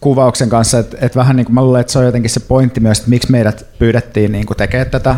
[0.00, 2.80] kuvauksen kanssa, että, että vähän niin kuin mä luulen, että se on jotenkin se pointti
[2.80, 5.16] myös, että miksi meidät pyydettiin niin kuin tekemään tätä,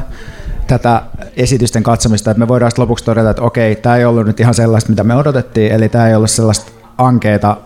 [0.66, 1.02] tätä
[1.36, 4.90] esitysten katsomista, että me voidaan lopuksi todeta, että okei, tämä ei ollut nyt ihan sellaista,
[4.90, 7.56] mitä me odotettiin, eli tämä ei ollut sellaista ankeeta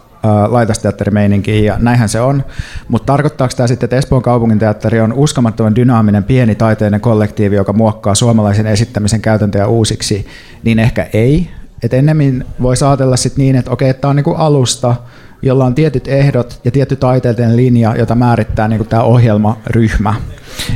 [0.49, 2.45] laitosteatterimeininkiin, ja näinhän se on.
[2.89, 8.15] Mutta tarkoittaako tämä sitten, että Espoon kaupunginteatteri on uskomattoman dynaaminen pieni taiteinen kollektiivi, joka muokkaa
[8.15, 10.27] suomalaisen esittämisen käytäntöjä uusiksi,
[10.65, 11.51] niin ehkä ei.
[11.83, 14.97] Et ennemmin voi ajatella sit niin, että okei, tämä on niinku alusta,
[15.43, 20.15] jolla on tietyt ehdot ja tietty taiteellinen linja, jota määrittää niin tämä ohjelmaryhmä.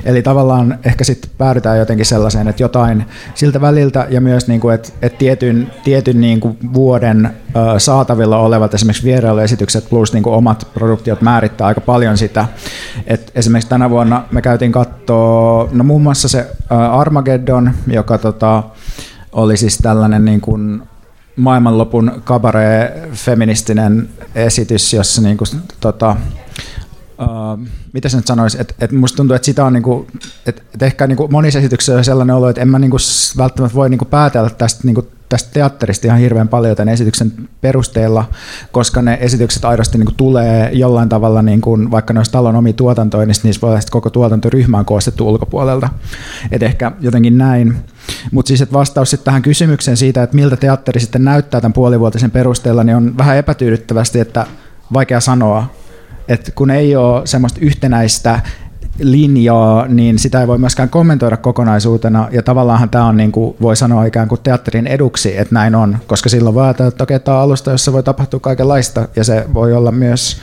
[0.05, 4.75] Eli tavallaan ehkä sitten päädytään jotenkin sellaiseen, että jotain siltä väliltä ja myös niin kuin,
[4.75, 7.31] että, että tietyn, tietyn niin kuin vuoden
[7.79, 12.47] saatavilla olevat esimerkiksi vierailuesitykset plus niin kuin omat produktiot määrittää aika paljon sitä.
[13.07, 18.63] Et esimerkiksi tänä vuonna me käytiin katsoa, no muun muassa se Armageddon, joka tota,
[19.33, 20.83] oli siis tällainen niin kuin
[21.37, 25.49] maailmanlopun kabare-feministinen esitys, jossa niin kuin,
[25.81, 26.17] tota,
[27.21, 30.07] uh, mitä se nyt sanoisi, että et musta tuntuu, että sitä on niinku,
[30.47, 32.97] että et ehkä niinku monissa esityksissä on sellainen olo, että en mä niinku
[33.39, 38.25] välttämättä voi niinku päätellä tästä, niinku, tästä teatterista ihan hirveän paljon tämän esityksen perusteella,
[38.73, 43.27] koska ne esitykset aidosti niinku tulee jollain tavalla, niinku, vaikka ne olisi talon omi tuotantoja,
[43.27, 45.89] niin niissä voi olla koko tuotantoryhmä on koostettu ulkopuolelta.
[46.51, 47.77] Et ehkä jotenkin näin.
[48.33, 52.31] Mutta siis että vastaus sitten tähän kysymykseen siitä, että miltä teatteri sitten näyttää tämän puolivuotisen
[52.31, 54.47] perusteella, niin on vähän epätyydyttävästi, että
[54.93, 55.67] vaikea sanoa,
[56.29, 58.41] että kun ei ole semmoista yhtenäistä
[58.99, 63.77] linjaa, niin sitä ei voi myöskään kommentoida kokonaisuutena, ja tavallaanhan tämä on, niin kuin voi
[63.77, 67.37] sanoa ikään kuin teatterin eduksi, että näin on, koska silloin voi ajatella, että okei, tämä
[67.37, 70.37] on alusta, jossa voi tapahtua kaikenlaista, ja se voi olla myös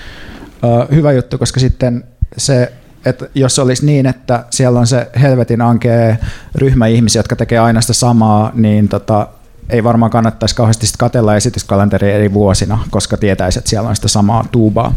[0.63, 2.03] uh, hyvä juttu, koska sitten
[2.37, 2.73] se
[3.05, 6.15] että jos olisi niin, että siellä on se helvetin ankea
[6.55, 9.27] ryhmä ihmisiä, jotka tekee aina sitä samaa, niin tota,
[9.69, 14.45] ei varmaan kannattaisi kauheasti katella esityskalenteria eri vuosina, koska tietäisi, että siellä on sitä samaa
[14.51, 14.93] tuubaa.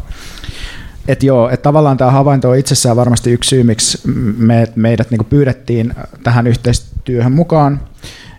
[1.08, 3.98] Et joo, et tavallaan tämä havainto on itsessään varmasti yksi syy, miksi
[4.36, 7.80] me, meidät niinku pyydettiin tähän yhteistyöhön mukaan.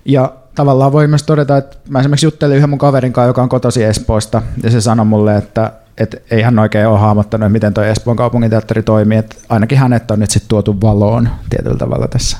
[0.05, 3.49] Ja tavallaan voi myös todeta, että mä esimerkiksi juttelin yhden mun kaverin kanssa, joka on
[3.49, 7.83] kotosi Espoosta, ja se sanoi mulle, että et ei hän oikein ole hahmottanut, miten tuo
[7.83, 12.37] Espoon kaupunginteatteri toimii, että ainakin hänet on nyt sitten tuotu valoon tietyllä tavalla tässä.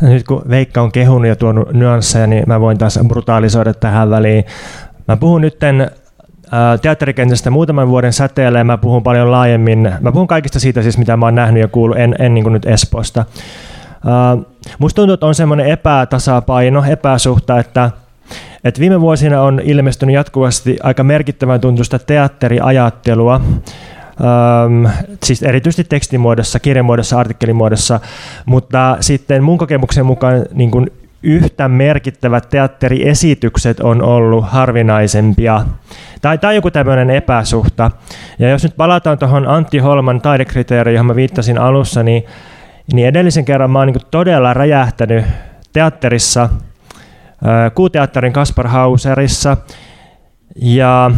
[0.00, 4.44] nyt kun Veikka on kehunut ja tuonut nyansseja, niin mä voin taas brutaalisoida tähän väliin.
[5.08, 5.90] Mä puhun nytten
[6.82, 9.92] teatterikentästä muutaman vuoden säteellä ja mä puhun paljon laajemmin.
[10.00, 12.66] Mä puhun kaikista siitä siis, mitä mä oon nähnyt ja kuullut, en, en niin nyt
[12.66, 13.24] Espoosta.
[14.04, 14.46] Uh,
[14.78, 17.90] musta tuntuu, että on semmoinen epätasapaino, epäsuhta, että,
[18.64, 23.40] että viime vuosina on ilmestynyt jatkuvasti aika merkittävän tuntusta teatteriajattelua,
[24.20, 24.88] Um,
[25.24, 28.00] siis erityisesti tekstimuodossa, kirjamuodossa, artikkelimuodossa,
[28.46, 30.90] mutta sitten mun kokemuksen mukaan niin kuin
[31.22, 35.66] yhtä merkittävät teatteriesitykset on ollut harvinaisempia.
[36.22, 37.90] Tai, tai joku tämmöinen epäsuhta.
[38.38, 42.24] Ja jos nyt palataan tuohon Antti Holman taidekriteeriin, johon mä viittasin alussa, niin,
[42.92, 45.24] niin edellisen kerran mä oon niin todella räjähtänyt
[45.72, 46.48] teatterissa,
[47.74, 49.56] Kuuteatterin Kaspar Hauserissa,
[50.56, 51.10] ja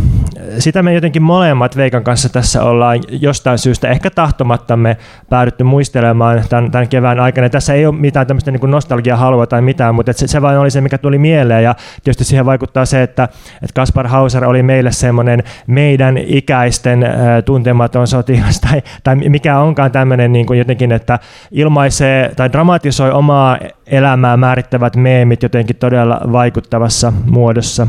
[0.58, 4.96] sitä me jotenkin molemmat Veikan kanssa tässä ollaan jostain syystä ehkä tahtomattamme
[5.30, 7.48] päädytty muistelemaan tämän, tämän kevään aikana.
[7.48, 10.80] Tässä ei ole mitään tämmöistä niin nostalgia-halua tai mitään, mutta se, se vain oli se,
[10.80, 11.64] mikä tuli mieleen.
[11.64, 13.24] Ja tietysti siihen vaikuttaa se, että,
[13.62, 17.12] että Kaspar Hauser oli meille semmoinen meidän ikäisten äh,
[17.44, 21.18] tuntematon sotilas tai, tai mikä onkaan tämmöinen niin kuin jotenkin, että
[21.50, 27.86] ilmaisee tai dramatisoi omaa elämää määrittävät meemit jotenkin todella vaikuttavassa muodossa.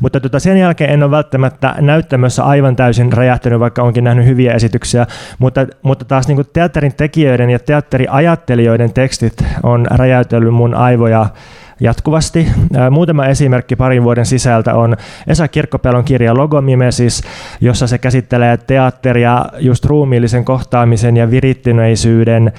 [0.00, 4.52] Mutta tota, sen jälkeen en ole välttämättä näyttämössä aivan täysin räjähtänyt, vaikka onkin nähnyt hyviä
[4.52, 5.06] esityksiä,
[5.38, 11.26] mutta, mutta taas niin teatterin tekijöiden ja teatteriajattelijoiden tekstit on räjäytellyt mun aivoja
[11.80, 12.48] jatkuvasti.
[12.90, 14.96] Muutama esimerkki parin vuoden sisältä on
[15.26, 17.22] Esa Kirkkopelon kirja Logomimesis,
[17.60, 22.52] jossa se käsittelee teatteria just ruumiillisen kohtaamisen ja virittyneisyyden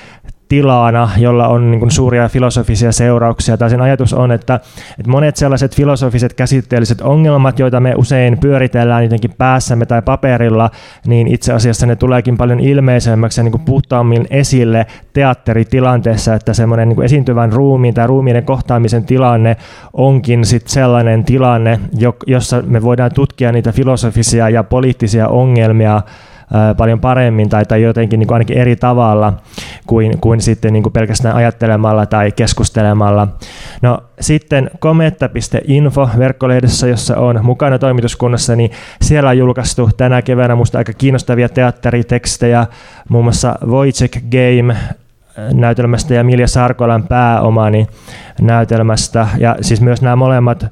[0.48, 3.58] tilana, jolla on niin suuria filosofisia seurauksia.
[3.58, 4.56] Tai sen ajatus on, että,
[5.00, 10.70] että monet sellaiset filosofiset käsitteelliset ongelmat, joita me usein pyöritellään jotenkin päässämme tai paperilla,
[11.08, 17.04] niin itse asiassa ne tuleekin paljon ilmeisemmäksi ja niin puhtaammin esille teatteritilanteessa, että semmoinen niin
[17.04, 19.58] esiintyvän ruumiin tai ruumiiden kohtaamisen tilanne
[19.94, 21.80] onkin sit sellainen tilanne,
[22.28, 26.02] jossa me voidaan tutkia niitä filosofisia ja poliittisia ongelmia
[26.78, 29.34] paljon paremmin tai, tai jotenkin niin kuin ainakin eri tavalla
[29.88, 33.28] kuin, kuin sitten niin kuin pelkästään ajattelemalla tai keskustelemalla.
[33.82, 40.78] No sitten kometta.info verkkolehdessä, jossa on mukana toimituskunnassa, niin siellä on julkaistu tänä keväänä musta
[40.78, 42.68] aika kiinnostavia teatteritekstejä,
[43.10, 44.76] muun muassa Wojciech Game
[45.54, 47.88] näytelmästä ja Milja Sarkolan pääomani
[48.42, 49.28] näytelmästä.
[49.38, 50.66] Ja siis myös nämä molemmat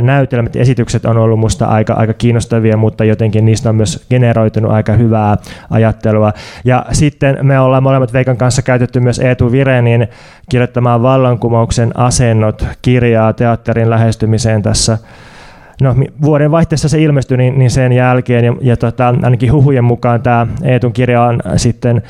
[0.00, 4.92] näytelmät esitykset on ollut musta aika, aika kiinnostavia, mutta jotenkin niistä on myös generoitunut aika
[4.92, 5.38] hyvää
[5.70, 6.32] ajattelua.
[6.64, 10.08] Ja sitten me ollaan molemmat Veikan kanssa käytetty myös Eetu Virenin
[10.50, 14.98] kirjoittamaan vallankumouksen asennot kirjaa teatterin lähestymiseen tässä
[15.80, 20.22] no, vuoden vaihteessa se ilmestyi niin, niin sen jälkeen, ja, ja tota, ainakin huhujen mukaan
[20.22, 22.02] tämä Eetun kirja on sitten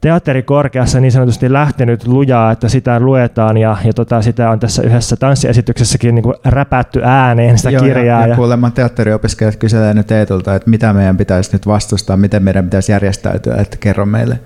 [0.00, 5.16] teatterikorkeassa niin sanotusti lähtenyt lujaa, että sitä luetaan ja, ja tota, sitä on tässä yhdessä
[5.16, 8.20] tanssiesityksessäkin niin kuin räpätty ääneen sitä Joo, kirjaa.
[8.20, 12.64] Ja, ja kuulemma teatteriopiskelijat kyselee nyt Eetulta, että mitä meidän pitäisi nyt vastustaa, miten meidän
[12.64, 14.40] pitäisi järjestäytyä, että kerro meille.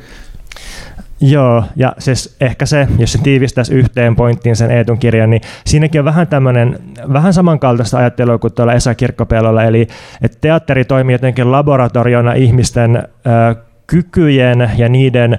[1.21, 6.01] Joo, ja siis ehkä se, jos se tiivistäisi yhteen pointtiin sen Eetun kirjan, niin siinäkin
[6.01, 6.79] on vähän tämmöinen,
[7.13, 9.89] vähän samankaltaista ajattelua kuin tuolla Esa Kirkkopelolla, eli
[10.23, 13.09] että teatteri toimii jotenkin laboratoriona ihmisten
[13.93, 15.39] kykyjen ja niiden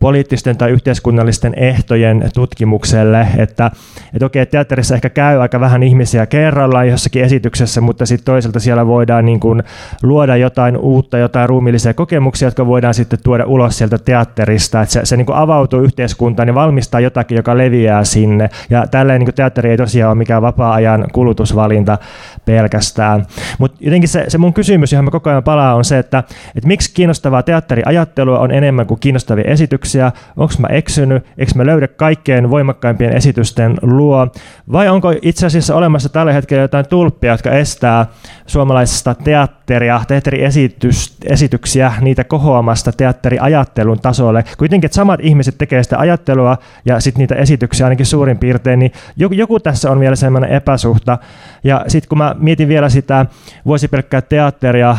[0.00, 3.70] poliittisten tai yhteiskunnallisten ehtojen tutkimukselle, että,
[4.14, 8.86] että okei, teatterissa ehkä käy aika vähän ihmisiä kerrallaan jossakin esityksessä, mutta sitten toisaalta siellä
[8.86, 9.62] voidaan niin kuin
[10.02, 15.00] luoda jotain uutta, jotain ruumiillisia kokemuksia, jotka voidaan sitten tuoda ulos sieltä teatterista, että se,
[15.04, 19.70] se niin kuin avautuu yhteiskuntaan ja valmistaa jotakin, joka leviää sinne, ja tällä niin teatteri
[19.70, 21.98] ei tosiaan ole mikään vapaa-ajan kulutusvalinta
[22.44, 23.26] pelkästään.
[23.58, 26.18] Mutta jotenkin se, se mun kysymys, johon mä koko ajan palaan, on se, että,
[26.56, 31.66] että miksi kiinnostavaa teatteriajattelua on enemmän kuin kiinnostavia esityksiä, esityksiä, onko mä eksynyt, eikö mä
[31.66, 34.28] löydä kaikkein voimakkaimpien esitysten luo,
[34.72, 38.06] vai onko itse asiassa olemassa tällä hetkellä jotain tulppia, jotka estää
[38.46, 44.44] suomalaisesta teatteria, teatteriesityksiä, niitä kohoamasta teatteriajattelun tasolle.
[44.58, 48.92] Kuitenkin, että samat ihmiset tekee sitä ajattelua ja sitten niitä esityksiä ainakin suurin piirtein, niin
[49.16, 51.18] joku, tässä on vielä semmoinen epäsuhta.
[51.64, 53.26] Ja sitten kun mä mietin vielä sitä
[53.66, 54.98] vuosi pelkkää teatteria, äh,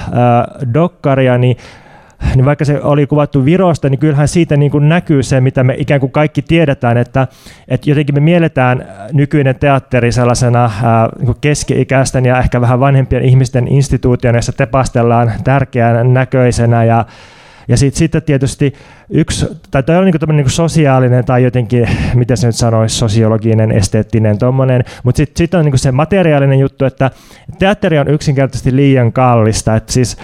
[0.74, 1.58] dokkaria, niin
[2.36, 5.76] niin vaikka se oli kuvattu Virosta, niin kyllähän siitä niin kuin näkyy se, mitä me
[5.78, 7.28] ikään kuin kaikki tiedetään, että,
[7.68, 13.68] että jotenkin me mielletään nykyinen teatteri sellaisena ää, niin keski-ikäisten ja ehkä vähän vanhempien ihmisten
[13.68, 17.06] instituutiona, jossa tepastellaan tärkeän näköisenä ja
[17.70, 18.74] ja sitten sit tietysti
[19.10, 24.40] yksi, tai toi on niinku niinku sosiaalinen tai jotenkin, miten se nyt sanoisi, sosiologinen, esteettinen
[24.40, 27.12] tuommoinen, mutta sitten sit on niinku se materiaalinen juttu, että
[27.60, 30.18] teatteri on yksinkertaisesti liian kallista, että siis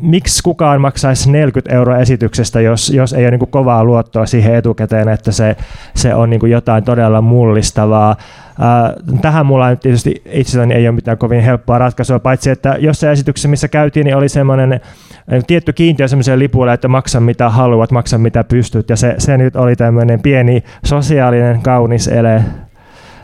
[0.00, 5.08] miksi kukaan maksaisi 40 euroa esityksestä, jos, jos ei ole niin kovaa luottoa siihen etukäteen,
[5.08, 5.56] että se,
[5.94, 8.16] se on niin jotain todella mullistavaa.
[9.22, 13.48] Tähän mulla nyt tietysti itselläni ei ole mitään kovin helppoa ratkaisua, paitsi että jossain esityksessä,
[13.48, 14.80] missä käytiin, niin oli semmoinen
[15.46, 19.56] tietty kiintiö semmoiselle lipulle, että maksa mitä haluat, maksa mitä pystyt, ja se, se nyt
[19.56, 22.44] oli tämmöinen pieni sosiaalinen kaunis ele.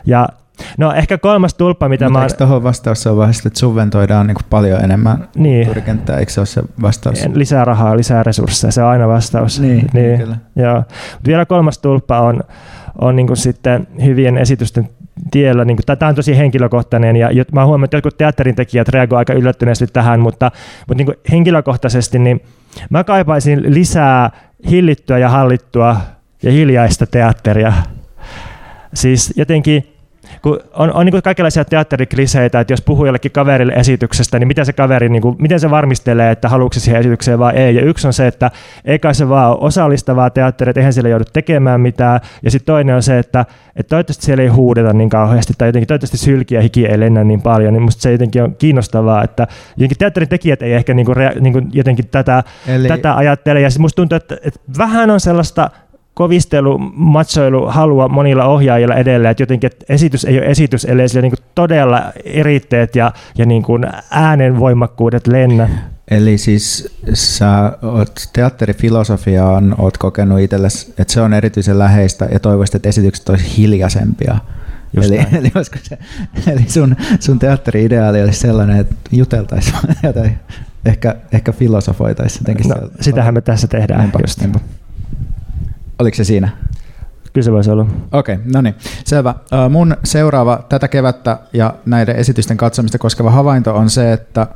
[0.05, 0.29] Ja
[0.77, 2.25] No ehkä kolmas tulppa, mitä Mutta mä...
[2.25, 5.55] Eikö tuohon vastaus on vasta, että subventoidaan niin paljon enemmän niin.
[5.55, 7.25] kulttuurikenttää, eikö se ole se vastaus?
[7.33, 9.59] Lisää rahaa, lisää resursseja, se on aina vastaus.
[9.59, 10.19] Niin, niin.
[10.19, 10.37] Kyllä.
[10.55, 10.77] Joo.
[10.77, 12.43] Mutta vielä kolmas tulppa on,
[13.01, 14.89] on niin kuin sitten hyvien esitysten
[15.31, 15.65] tiellä.
[15.65, 19.33] Niin kuin, tämä on tosi henkilökohtainen ja mä huomannut, että jotkut teatterin tekijät reagoivat aika
[19.33, 20.51] yllättyneesti tähän, mutta,
[20.87, 22.41] mutta niin kuin henkilökohtaisesti niin
[22.89, 24.31] mä kaipaisin lisää
[24.69, 25.97] hillittyä ja hallittua
[26.43, 27.73] ja hiljaista teatteria.
[28.93, 29.98] Siis jotenkin
[30.41, 34.73] kun on, on niin kaikenlaisia teatterikliseitä, että jos puhuu jollekin kaverille esityksestä, niin miten se
[34.73, 37.75] kaveri, niin kuin, miten se varmistelee, että haluatko siihen esitykseen vai ei.
[37.75, 38.51] Ja yksi on se, että
[38.85, 42.19] eikä se vaan ole osallistavaa teatteria, että eihän siellä joudu tekemään mitään.
[42.43, 45.87] Ja sitten toinen on se, että, että toivottavasti siellä ei huudeta niin kauheasti, tai jotenkin
[45.87, 49.47] toivottavasti sylki ja hiki ei lennä niin paljon, niin musta se jotenkin on kiinnostavaa, että
[49.77, 52.87] jotenkin teatterin tekijät ei ehkä niin kuin, niin kuin jotenkin tätä, Eli...
[52.87, 53.61] tätä ajattele.
[53.61, 55.69] Ja musta tuntuu, että, että vähän on sellaista
[56.19, 61.21] kovistelu, matsoilu halua monilla ohjaajilla edelleen, että jotenkin että esitys ei ole esitys, ellei sillä
[61.21, 65.69] niin kuin todella eritteet ja, ja niin kuin äänenvoimakkuudet lennä.
[66.11, 72.75] Eli siis sä oot teatterifilosofiaan oot kokenut itsellesi, että se on erityisen läheistä ja toivoisit,
[72.75, 74.37] että esitykset olisi hiljaisempia.
[74.93, 75.51] Just eli, eli,
[75.83, 75.97] se,
[76.51, 80.39] eli sun, sun teatteri-ideaali olisi sellainen, että juteltaisiin jotain,
[80.85, 82.69] ehkä, ehkä filosofoitaisiin jotenkin.
[82.69, 83.99] No, sitähän me tässä tehdään.
[83.99, 84.41] Niinpä, just.
[84.41, 84.59] Niinpä.
[85.99, 86.49] Oliko se siinä?
[87.33, 87.85] Kyllä se voisi olla.
[88.11, 89.35] Okei, okay, no niin, selvä.
[89.69, 94.47] Mun seuraava tätä kevättä ja näiden esitysten katsomista koskeva havainto on se, että,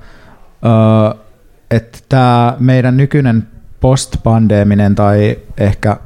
[1.72, 3.48] että tämä meidän nykyinen
[3.80, 5.98] postpandeminen tai ehkä,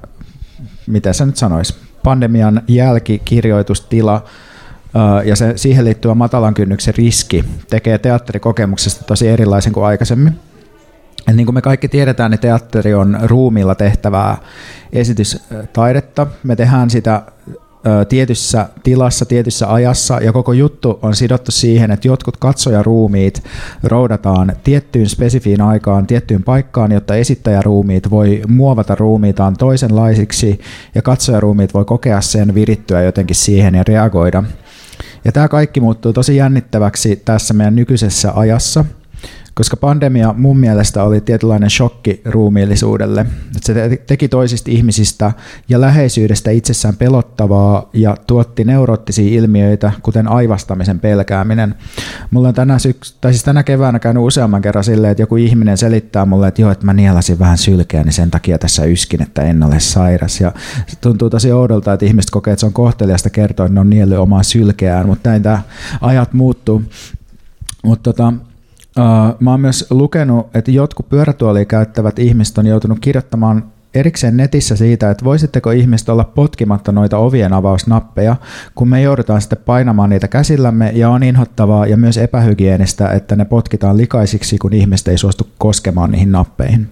[0.88, 4.24] mitä se nyt sanoisi, pandemian jälkikirjoitustila
[5.26, 10.40] ja se siihen liittyvä matalan kynnyksen riski tekee teatterikokemuksesta tosi erilaisen kuin aikaisemmin.
[11.34, 14.38] Niin kuin me kaikki tiedetään, niin teatteri on ruumilla tehtävää
[14.94, 16.28] esitystaidetta.
[16.44, 17.22] Me tehdään sitä
[18.10, 23.44] tietyssä tilassa, tietyssä ajassa, ja koko juttu on sidottu siihen, että jotkut katsojaruumiit
[23.84, 30.60] roudataan tiettyyn spesifiin aikaan, tiettyyn paikkaan, jotta esittäjäruumiit voi muovata ruumiitaan toisenlaisiksi,
[30.96, 34.44] ja katsojaruumiit voi kokea sen virittyä jotenkin siihen ja reagoida.
[35.26, 38.86] Ja tämä kaikki muuttuu tosi jännittäväksi tässä meidän nykyisessä ajassa–
[39.58, 43.26] koska pandemia mun mielestä oli tietynlainen shokki ruumiillisuudelle.
[43.62, 45.32] Se teki toisista ihmisistä
[45.70, 51.76] ja läheisyydestä itsessään pelottavaa ja tuotti neuroottisia ilmiöitä, kuten aivastamisen pelkääminen.
[52.32, 55.78] Mulla on tänä, syks- tai siis tänä keväänä käynyt useamman kerran silleen, että joku ihminen
[55.78, 59.42] selittää mulle, että joo, että mä nielasin vähän sylkeä, niin sen takia tässä yskin, että
[59.42, 60.42] en ole sairas.
[60.42, 60.52] Ja
[60.88, 63.90] se tuntuu tosi oudolta, että ihmiset kokee, että se on kohteliasta kertoa, että ne on
[63.90, 65.62] niellyt omaa sylkeään, mutta näin tämä
[66.02, 66.84] ajat muuttuu.
[67.84, 68.34] Mutta tota,
[69.40, 75.12] mä oon myös lukenut, että jotkut pyörätuolia käyttävät ihmiset on joutunut kirjoittamaan erikseen netissä siitä,
[75.12, 78.36] että voisitteko ihmiset olla potkimatta noita ovien avausnappeja,
[78.76, 83.46] kun me joudutaan sitten painamaan niitä käsillämme ja on inhottavaa ja myös epähygienistä, että ne
[83.46, 86.90] potkitaan likaisiksi, kun ihmiset ei suostu koskemaan niihin nappeihin.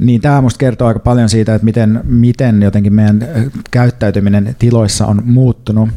[0.00, 3.28] Niin tämä musta kertoo aika paljon siitä, että miten, miten jotenkin meidän
[3.70, 5.88] käyttäytyminen tiloissa on muuttunut.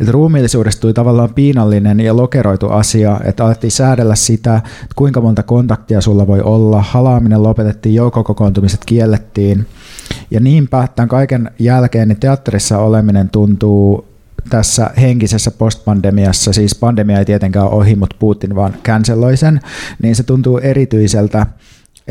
[0.00, 5.42] Että ruumiillisuudesta tuli tavallaan piinallinen ja lokeroitu asia, että alettiin säädellä sitä, että kuinka monta
[5.42, 9.66] kontaktia sulla voi olla, halaaminen lopetettiin, joukkokokoontumiset kiellettiin.
[10.30, 14.10] Ja niinpä tämän kaiken jälkeen niin teatterissa oleminen tuntuu
[14.50, 19.60] tässä henkisessä postpandemiassa, siis pandemia ei tietenkään ole ohi, mutta Putin vaan canceloi sen,
[20.02, 21.46] niin se tuntuu erityiseltä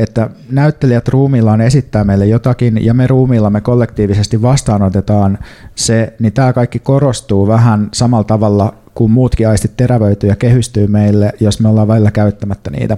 [0.02, 5.38] että näyttelijät ruumillaan esittää meille jotakin ja me ruumiillamme kollektiivisesti vastaanotetaan
[5.74, 11.32] se, niin tämä kaikki korostuu vähän samalla tavalla kuin muutkin aistit terävöityy ja kehystyy meille,
[11.40, 12.96] jos me ollaan välillä käyttämättä niitä.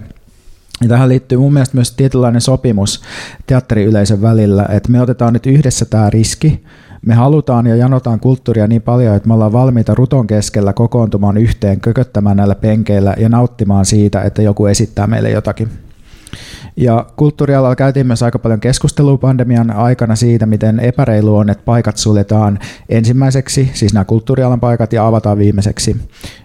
[0.82, 3.02] Ja tähän liittyy mun mielestä myös tietynlainen sopimus
[3.46, 6.64] teatteriyleisön välillä, että me otetaan nyt yhdessä tämä riski,
[7.06, 11.80] me halutaan ja janotaan kulttuuria niin paljon, että me ollaan valmiita ruton keskellä kokoontumaan yhteen,
[11.80, 15.68] kököttämään näillä penkeillä ja nauttimaan siitä, että joku esittää meille jotakin.
[16.76, 21.96] Ja kulttuurialalla käytiin myös aika paljon keskustelua pandemian aikana siitä, miten epäreilu on, että paikat
[21.96, 22.58] suljetaan
[22.88, 25.96] ensimmäiseksi, siis nämä kulttuurialan paikat, ja avataan viimeiseksi.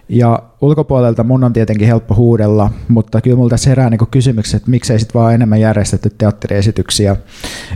[0.08, 4.70] Ja ulkopuolelta mun on tietenkin helppo huudella, mutta kyllä multa tässä herää niin kysymykset, että
[4.70, 7.16] miksei sitten vaan enemmän järjestetty teatteriesityksiä.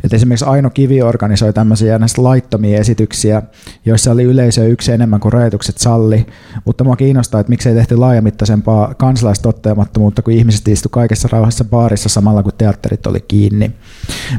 [0.05, 3.43] Et esimerkiksi Aino Kivi organisoi tämmöisiä näistä laittomia esityksiä,
[3.85, 6.27] joissa oli yleisö yksi enemmän kuin rajoitukset salli,
[6.65, 12.43] mutta mua kiinnostaa, että miksei tehty laajamittaisempaa kansalaistottelemattomuutta, kun ihmiset istu kaikessa rauhassa baarissa samalla
[12.43, 13.71] kun teatterit oli kiinni.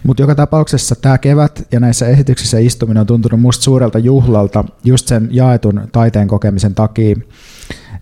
[0.03, 5.07] Mutta joka tapauksessa tämä kevät ja näissä esityksissä istuminen on tuntunut musta suurelta juhlalta just
[5.07, 7.15] sen jaetun taiteen kokemisen takia.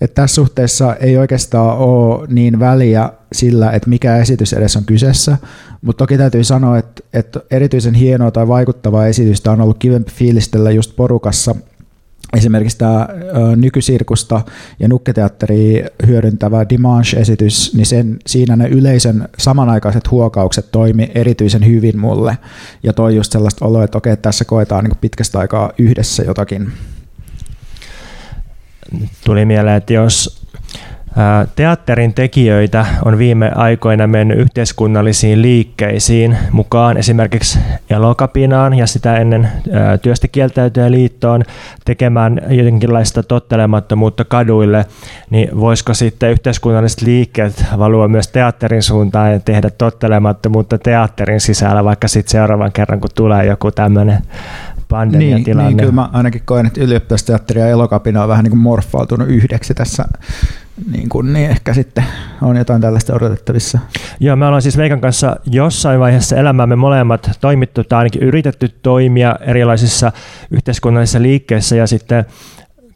[0.01, 5.37] Että tässä suhteessa ei oikeastaan ole niin väliä sillä, että mikä esitys edes on kyseessä,
[5.81, 10.71] mutta toki täytyy sanoa, että, että erityisen hienoa tai vaikuttavaa esitystä on ollut kivempi fiilistellä
[10.71, 11.55] just porukassa
[12.37, 13.07] esimerkiksi tämä
[13.55, 14.41] nykysirkusta
[14.79, 22.37] ja nukketeatteri hyödyntävä Dimanche-esitys, niin sen, siinä ne yleisön samanaikaiset huokaukset toimi erityisen hyvin mulle
[22.83, 26.71] ja toi just sellaista oloa, että okei, tässä koetaan niin pitkästä aikaa yhdessä jotakin.
[29.25, 30.40] Tuli mieleen, että jos
[31.55, 37.59] Teatterin tekijöitä on viime aikoina mennyt yhteiskunnallisiin liikkeisiin mukaan esimerkiksi
[37.89, 39.49] Elokapinaan ja sitä ennen
[40.01, 40.27] työstä
[40.89, 41.43] liittoon
[41.85, 44.85] tekemään jotenkinlaista tottelemattomuutta kaduille,
[45.29, 52.07] niin voisiko sitten yhteiskunnalliset liikkeet valua myös teatterin suuntaan ja tehdä tottelemattomuutta teatterin sisällä, vaikka
[52.07, 54.17] sitten seuraavan kerran, kun tulee joku tämmöinen.
[55.11, 59.27] Niin, niin, kyllä mä ainakin koen, että ylioppilasteatteri ja elokapina on vähän niin kuin morfautunut
[59.27, 60.05] yhdeksi tässä
[60.91, 62.03] niin, kuin, niin ehkä sitten
[62.41, 63.79] on jotain tällaista odotettavissa.
[64.19, 69.35] Joo, me ollaan siis Veikan kanssa jossain vaiheessa elämäämme molemmat toimittu tai ainakin yritetty toimia
[69.41, 70.11] erilaisissa
[70.51, 72.25] yhteiskunnallisissa liikkeissä ja sitten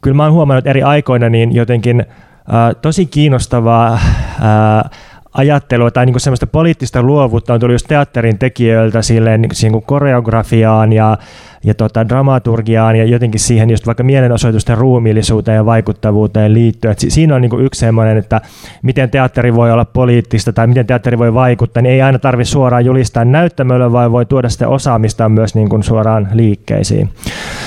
[0.02, 4.90] kyllä mä oon huomannut eri aikoina niin jotenkin äh, tosi kiinnostavaa äh,
[5.36, 10.92] ajattelua tai niin semmoista poliittista luovuutta on tullut just teatterin tekijöiltä silleen niin kuin koreografiaan
[10.92, 11.18] ja,
[11.64, 16.92] ja tota, dramaturgiaan ja jotenkin siihen just vaikka mielenosoitusten ruumiillisuuteen ja vaikuttavuuteen liittyen.
[16.92, 18.40] Et siinä on niin kuin yksi semmoinen, että
[18.82, 22.84] miten teatteri voi olla poliittista tai miten teatteri voi vaikuttaa, niin ei aina tarvitse suoraan
[22.84, 27.08] julistaa näyttämölle, vaan voi tuoda sitä osaamista myös niin kuin suoraan liikkeisiin.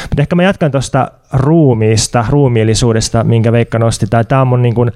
[0.01, 4.05] Mutta ehkä mä jatkan tuosta ruumiista, ruumiillisuudesta, minkä Veikka nosti.
[4.27, 4.91] Tämä on mun niin kuin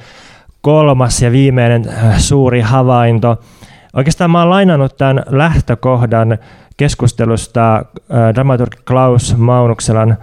[0.64, 3.39] kolmas ja viimeinen äh, suuri havainto.
[3.93, 6.38] Oikeastaan mä oon lainannut tämän lähtökohdan
[6.78, 7.84] keskustelusta äh,
[8.34, 10.18] dramaturg Klaus Maunukselan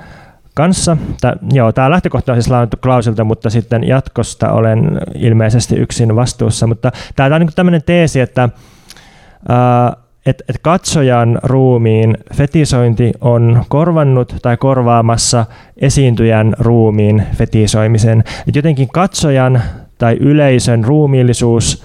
[0.55, 0.97] kanssa.
[1.21, 6.67] Tää, joo, tämä lähtökohta on siis lainattu Klausilta, mutta sitten jatkosta olen ilmeisesti yksin vastuussa.
[6.67, 8.43] Mutta tämä on niin tämmöinen teesi, että
[9.51, 18.25] äh, et, et katsojan ruumiin fetisointi on korvannut tai korvaamassa esiintyjän ruumiin fetisoimisen.
[18.49, 19.63] Et jotenkin katsojan
[20.01, 21.85] tai yleisön ruumiillisuus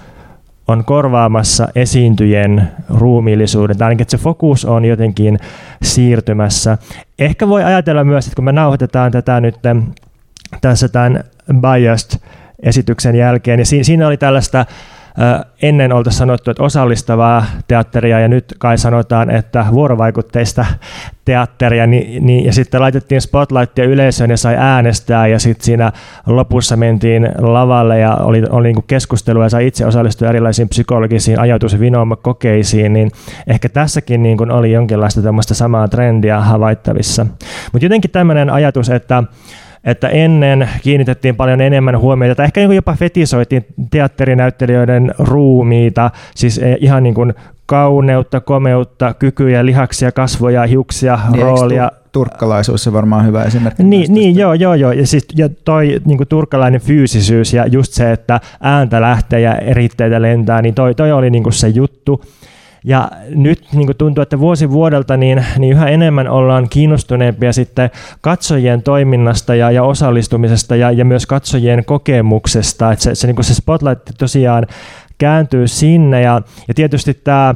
[0.68, 5.40] on korvaamassa esiintyjen ruumiillisuuden, tai ainakin että se fokus on jotenkin
[5.82, 6.78] siirtymässä.
[7.20, 9.56] Ehkä voi ajatella myös, että kun me nauhoitetaan tätä nyt
[10.62, 11.24] tässä tämän
[11.62, 12.20] biased
[12.64, 14.66] esityksen jälkeen, niin siinä oli tällaista
[15.62, 20.66] ennen oltaisiin sanottu, että osallistavaa teatteria ja nyt kai sanotaan, että vuorovaikutteista
[21.26, 25.92] teatteria, niin, niin, ja sitten laitettiin spotlightia yleisöön ja sai äänestää ja sitten siinä
[26.26, 31.74] lopussa mentiin lavalle ja oli, oli niin keskustelua ja sai itse osallistua erilaisiin psykologisiin ajatus-
[31.74, 31.80] ja
[32.22, 33.12] kokeisiin, niin
[33.48, 35.22] ehkä tässäkin niin kuin oli jonkinlaista
[35.56, 37.26] samaa trendiä havaittavissa.
[37.72, 39.24] Mutta jotenkin tämmöinen ajatus, että
[39.86, 46.78] että ennen kiinnitettiin paljon enemmän huomiota, tai ehkä niin jopa fetisoitiin teatterinäyttelijöiden ruumiita, siis eh,
[46.80, 47.34] ihan niin kuin
[47.66, 51.92] kauneutta, komeutta, kykyjä, lihaksia, kasvoja, hiuksia, niin, roolia.
[52.12, 53.84] turkkalaisuus on varmaan hyvä esimerkki.
[53.84, 54.92] Niin, niin joo, joo, joo.
[54.92, 59.56] Ja, siis, ja toi niin kuin turkkalainen fyysisyys ja just se, että ääntä lähtee ja
[59.56, 62.22] eritteitä lentää, niin toi, toi oli niin kuin se juttu.
[62.88, 67.90] Ja nyt niin kuin tuntuu, että vuosi vuodelta niin, niin yhä enemmän ollaan kiinnostuneempia sitten
[68.22, 72.92] katsojien toiminnasta ja, ja osallistumisesta ja, ja myös katsojien kokemuksesta.
[72.92, 74.68] Että se, se, niin kuin se spotlight tosiaan
[75.18, 77.56] kääntyy sinne ja, ja tietysti tämä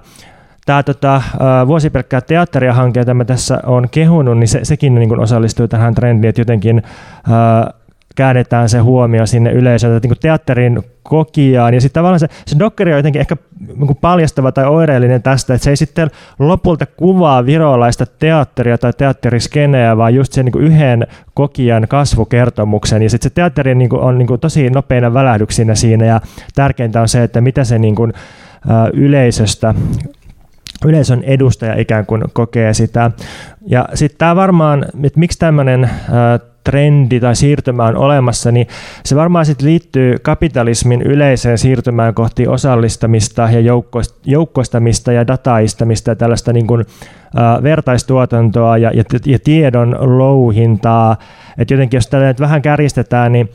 [0.65, 1.21] tämä tota,
[1.67, 6.41] vuosipelkkää teatteria-hanke, jota mä tässä on kehunut, niin se, sekin niin osallistuu tähän trendiin, että
[6.41, 6.83] jotenkin
[7.29, 7.73] ää,
[8.19, 11.73] käännetään se huomio sinne yleisöön, niin teatterin kokijaan.
[11.73, 15.63] Ja sitten tavallaan se, se dokkeri on jotenkin ehkä niin paljastava tai oireellinen tästä, että
[15.63, 21.87] se ei sitten lopulta kuvaa virolaista teatteria tai teatteriskeneä, vaan just sen niin yhden kokijan
[21.87, 23.01] kasvukertomuksen.
[23.03, 26.21] Ja sitten se teatteri niin on niin tosi nopeina välähdyksinä siinä, ja
[26.55, 28.13] tärkeintä on se, että mitä se niin kuin,
[28.93, 29.73] yleisöstä
[30.85, 33.11] yleisön edustaja ikään kuin kokee sitä.
[33.67, 35.89] Ja sitten tämä varmaan, että miksi tämmöinen
[36.63, 38.67] trendi tai siirtymä on olemassa, niin
[39.05, 43.81] se varmaan sitten liittyy kapitalismin yleiseen siirtymään kohti osallistamista ja
[44.25, 46.85] joukkoistamista ja dataistamista ja tällaista niin kuin,
[47.37, 51.17] ä, vertaistuotantoa ja, ja, ja tiedon louhintaa.
[51.57, 53.49] Että jotenkin jos nyt vähän kärjistetään, niin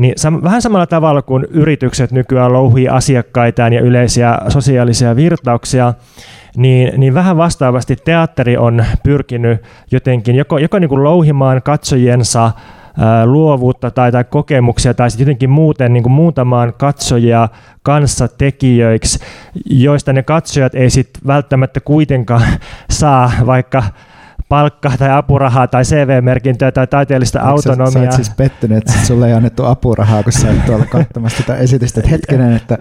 [0.00, 5.94] niin sam- vähän samalla tavalla kuin yritykset nykyään louhii asiakkaitaan ja yleisiä sosiaalisia virtauksia,
[6.56, 12.50] niin, niin vähän vastaavasti teatteri on pyrkinyt jotenkin joko, joko niin kuin louhimaan katsojiensa
[13.24, 17.48] luovuutta tai, tai kokemuksia tai sitten jotenkin muuten niin kuin muutamaan katsojia
[17.82, 19.18] kanssa tekijöiksi,
[19.66, 22.42] joista ne katsojat ei sitten välttämättä kuitenkaan
[22.90, 23.82] saa vaikka
[24.48, 28.04] palkkaa tai apurahaa tai CV-merkintöä tai taiteellista Eikö autonomiaa.
[28.04, 31.58] Sä, sä siis pettynyt, että sulle ei annettu apurahaa, kun sä olet tuolla katsomassa tätä
[31.58, 32.78] esitystä, että hetkinen, että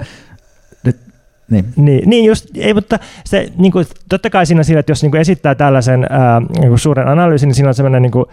[1.49, 1.65] niin.
[1.75, 5.11] Niin, niin just, ei, mutta se, niin kuin, totta kai siinä, siinä että jos niin
[5.11, 8.25] kuin esittää tällaisen ää, niin kuin suuren analyysin, niin siinä on sellainen niin kuin,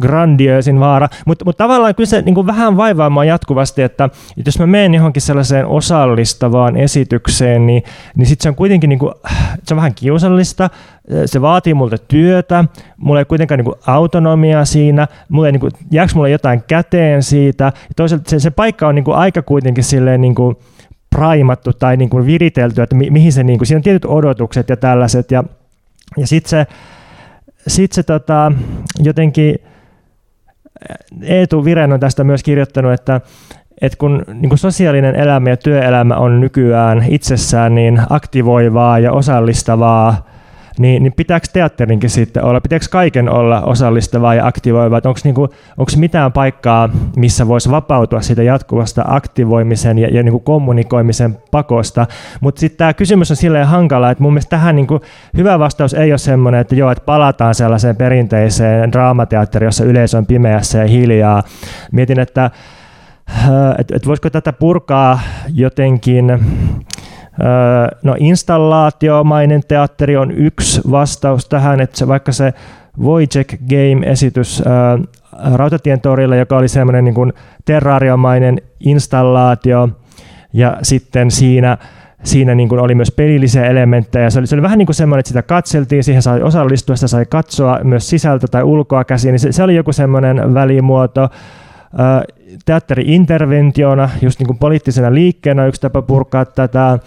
[0.00, 4.58] grandiöisin vaara, mutta mut tavallaan kyllä se niin kuin vähän vaivaamaan jatkuvasti, että, että jos
[4.58, 7.82] mä menen johonkin sellaiseen osallistavaan esitykseen, niin,
[8.16, 9.14] niin sitten se on kuitenkin niin kuin,
[9.64, 10.70] se on vähän kiusallista,
[11.26, 12.64] se vaatii multa työtä,
[12.96, 17.22] mulla ei kuitenkaan niin kuin autonomia siinä, mulla ei, niin kuin, jääkö mulle jotain käteen
[17.22, 20.56] siitä, ja toisaalta se, se paikka on niin kuin aika kuitenkin silleen niin kuin,
[21.16, 24.68] primattu tai niin kuin viritelty, että mi, mihin se, niin kuin, siinä on tietyt odotukset
[24.68, 25.44] ja tällaiset, ja,
[26.16, 26.66] ja sitten se,
[27.66, 28.52] sitten se tota,
[29.02, 29.58] jotenkin
[31.22, 33.20] Eetu Viren on tästä myös kirjoittanut, että,
[33.80, 40.27] että kun niin kuin sosiaalinen elämä ja työelämä on nykyään itsessään niin aktivoivaa ja osallistavaa,
[40.78, 45.48] niin, niin pitääkö teatterinkin sitten olla, pitääkö kaiken olla osallistavaa ja aktivoivaa, onko niinku,
[45.96, 52.06] mitään paikkaa, missä voisi vapautua siitä jatkuvasta aktivoimisen ja, ja niinku kommunikoimisen pakosta,
[52.40, 55.00] mutta sitten tämä kysymys on silleen hankala, että mun mielestä tähän niinku,
[55.36, 60.26] hyvä vastaus ei ole semmoinen, että joo, että palataan sellaiseen perinteiseen draamateatteriin, jossa yleisö on
[60.26, 61.42] pimeässä ja hiljaa.
[61.92, 62.50] Mietin, että
[63.78, 65.20] että et voisiko tätä purkaa
[65.54, 66.38] jotenkin
[68.02, 72.54] No installaatiomainen teatteri on yksi vastaus tähän, että se, vaikka se
[73.00, 74.62] Wojciech Game-esitys
[75.54, 77.32] Rautatien torilla, joka oli semmoinen niin kuin
[77.64, 79.88] terrariomainen installaatio,
[80.52, 81.78] ja sitten siinä
[82.24, 84.30] siinä niin kuin oli myös pelillisiä elementtejä.
[84.30, 87.08] Se oli, se oli vähän niin kuin semmoinen, että sitä katseltiin, siihen sai osallistua, sitä
[87.08, 91.28] sai katsoa myös sisältä tai ulkoa käsiin, niin se, se oli joku semmoinen välimuoto.
[92.64, 96.98] Teatteri-interventiona, just niin kuin poliittisena liikkeenä yksi tapa purkaa tätä.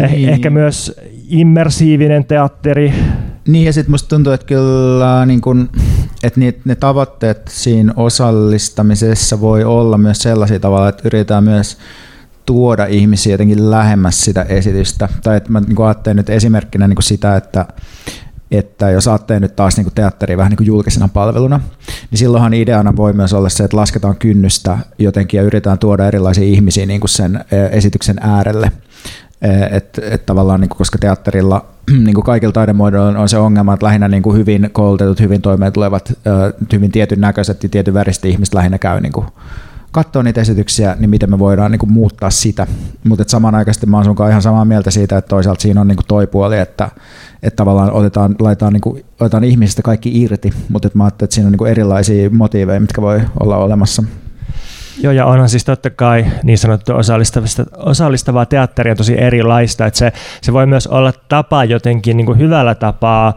[0.00, 0.28] Eh, niin.
[0.28, 2.92] Ehkä myös immersiivinen teatteri.
[3.46, 5.70] Niin ja sitten musta tuntuu, että kyllä niin kun,
[6.22, 11.78] että ne, ne tavoitteet siinä osallistamisessa voi olla myös sellaisia tavalla, että yritetään myös
[12.46, 15.08] tuoda ihmisiä jotenkin lähemmäs sitä esitystä.
[15.22, 17.66] Tai että mä niin ajattelen nyt esimerkkinä niin sitä, että,
[18.50, 21.60] että jos ajattelee nyt taas niin teatteri vähän niin julkisena palveluna,
[22.10, 26.44] niin silloinhan ideana voi myös olla se, että lasketaan kynnystä jotenkin ja yritetään tuoda erilaisia
[26.44, 28.72] ihmisiä niin sen eh, esityksen äärelle.
[29.70, 31.66] Että et tavallaan, niin kuin, koska teatterilla
[32.04, 35.72] niin kuin kaikilla taidemuodoilla on se ongelma, että lähinnä niin kuin hyvin koulutetut, hyvin toimeen
[35.72, 36.12] tulevat,
[36.72, 39.26] hyvin tietyn näköiset ja tietyn väristä ihmiset lähinnä käy niin kuin,
[39.96, 42.66] katsoa niitä esityksiä, niin miten me voidaan niin kuin, muuttaa sitä.
[43.04, 46.26] Mutta samanaikaisesti mä oon ihan samaa mieltä siitä, että toisaalta siinä on niin kuin toi
[46.26, 46.88] puoli, että,
[47.42, 51.46] että tavallaan otetaan, laitetaan, niin kuin, otetaan ihmisistä kaikki irti, mutta mä ajattelen, että siinä
[51.46, 54.02] on niin kuin erilaisia motiiveja, mitkä voi olla olemassa.
[55.02, 56.92] Joo, ja onhan siis totta kai niin sanottu
[57.76, 62.74] osallistavaa teatteria tosi erilaista, että se, se voi myös olla tapa jotenkin niin kuin hyvällä
[62.74, 63.36] tapaa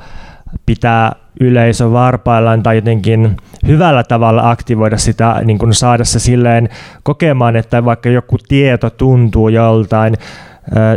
[0.66, 3.37] pitää yleisö varpaillaan tai jotenkin
[3.67, 6.69] hyvällä tavalla aktivoida sitä, niin kuin saada se silleen
[7.03, 10.17] kokemaan, että vaikka joku tieto tuntuu joltain,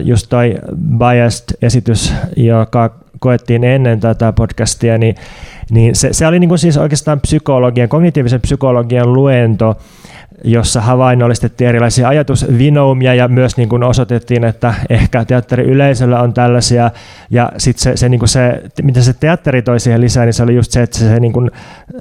[0.04, 0.54] just toi
[0.98, 5.14] Biased-esitys, joka koettiin ennen tätä podcastia, niin,
[5.70, 9.76] niin se, se oli niin kuin siis oikeastaan psykologian, kognitiivisen psykologian luento,
[10.44, 16.90] jossa havainnollistettiin erilaisia ajatusvinoumia ja myös niin kuin osoitettiin, että ehkä teatteriyleisöllä on tällaisia.
[17.30, 20.42] Ja sitten se, se, niin kuin se, mitä se teatteri toi siihen lisää, niin se
[20.42, 21.50] oli just se, että se, se, niin kuin,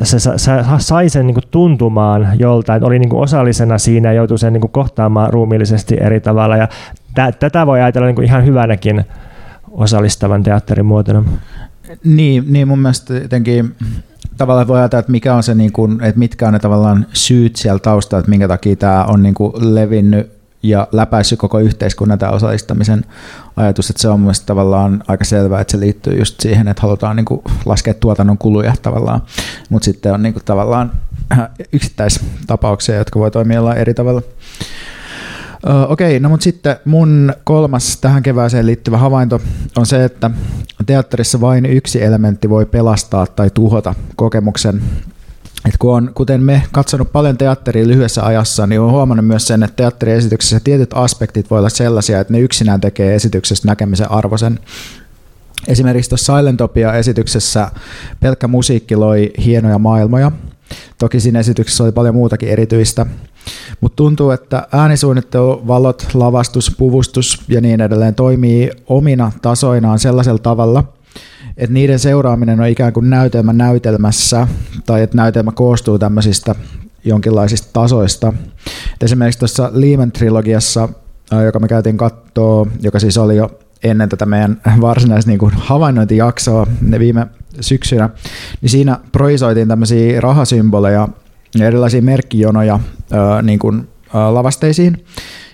[0.04, 0.32] se, se,
[0.78, 4.62] sai sen niin kuin tuntumaan joltain, oli niin kuin osallisena siinä ja joutui sen niin
[4.62, 6.58] kuin kohtaamaan ruumiillisesti eri tavalla.
[6.58, 6.68] Ja
[7.16, 9.06] tä, tätä voi ajatella niin kuin ihan hyvänäkin
[9.72, 11.24] osallistavan teatterin muotona.
[12.04, 13.76] Niin, niin mun mielestä jotenkin
[14.38, 17.56] tavallaan voi ajatella, että, mikä on se, niin kuin, että mitkä on ne tavallaan syyt
[17.56, 20.32] siellä taustalla, että minkä takia tämä on niin kuin levinnyt
[20.64, 23.06] ja läpäissyt koko yhteiskunnan tämä osallistamisen
[23.56, 27.16] ajatus, että se on mielestäni tavallaan aika selvää, että se liittyy just siihen, että halutaan
[27.16, 29.22] niin kuin laskea tuotannon kuluja tavallaan,
[29.70, 30.92] mutta sitten on niin kuin tavallaan
[31.74, 34.22] yksittäistapauksia, jotka voi toimia eri tavalla.
[35.64, 39.42] Okei, okay, no mutta sitten mun kolmas tähän kevääseen liittyvä havainto
[39.78, 40.32] on se, että
[40.86, 44.82] teatterissa vain yksi elementti voi pelastaa tai tuhota kokemuksen.
[45.68, 49.64] Et kun on, kuten me katsonut paljon teatteria lyhyessä ajassa, niin on huomannut myös sen,
[49.64, 54.60] että teatteriesityksessä tietyt aspektit voi olla sellaisia, että ne yksinään tekee esityksestä näkemisen arvoisen.
[55.68, 57.72] Esimerkiksi tuossa Silentopia-esityksessä
[58.20, 60.32] pelkkä musiikki loi hienoja maailmoja.
[60.98, 63.06] Toki siinä esityksessä oli paljon muutakin erityistä–
[63.82, 70.84] Mutta tuntuu, että äänisuunnittelu, valot, lavastus, puvustus ja niin edelleen toimii omina tasoinaan sellaisella tavalla,
[71.58, 74.48] että niiden seuraaminen on ikään kuin näytelmä näytelmässä,
[74.86, 76.56] tai että näytelmä koostuu tämmöisistä
[77.04, 78.34] jonkinlaisista tasoista.
[78.94, 80.90] Et esimerkiksi tuossa Lehman trilogiassa,
[81.46, 86.68] joka me käytiin katsoa, joka siis oli jo ennen tätä meidän varsinaista niin kuin havainnointijaksoa
[87.00, 87.28] viime
[87.62, 88.10] syksynä,
[88.62, 91.08] niin siinä projisoitiin tämmöisiä rahasymboleja
[91.56, 92.80] ja erilaisia merkkijonoja
[93.42, 95.06] niin kuin, lavasteisiin.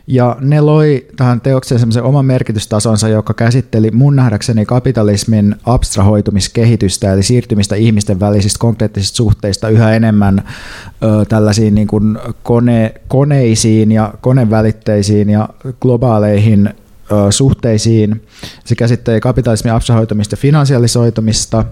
[0.07, 7.23] Ja ne loi tähän teokseen semmoisen oman merkitystasonsa, joka käsitteli mun nähdäkseni kapitalismin abstrahoitumiskehitystä, eli
[7.23, 10.43] siirtymistä ihmisten välisistä konkreettisista suhteista yhä enemmän
[11.03, 15.49] ö, tällaisiin niin kuin kone, koneisiin ja konevälitteisiin ja
[15.81, 18.21] globaaleihin ö, suhteisiin.
[18.65, 21.65] Se käsitteli kapitalismin abstrahoitumista ja finansialisoitumista,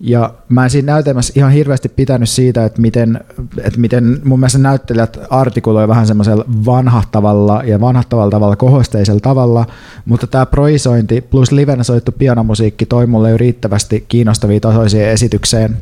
[0.00, 3.20] ja mä en siinä näytelmässä ihan hirveästi pitänyt siitä, että miten,
[3.62, 9.66] että miten mun mielestä näyttelijät artikuloi vähän semmoisella vanhahtavalla ja vanhahtavalla tavalla kohosteisella tavalla,
[10.04, 15.76] mutta tämä proisointi plus livenä soittu pianomusiikki toi mulle jo riittävästi kiinnostavia tasoisia esitykseen.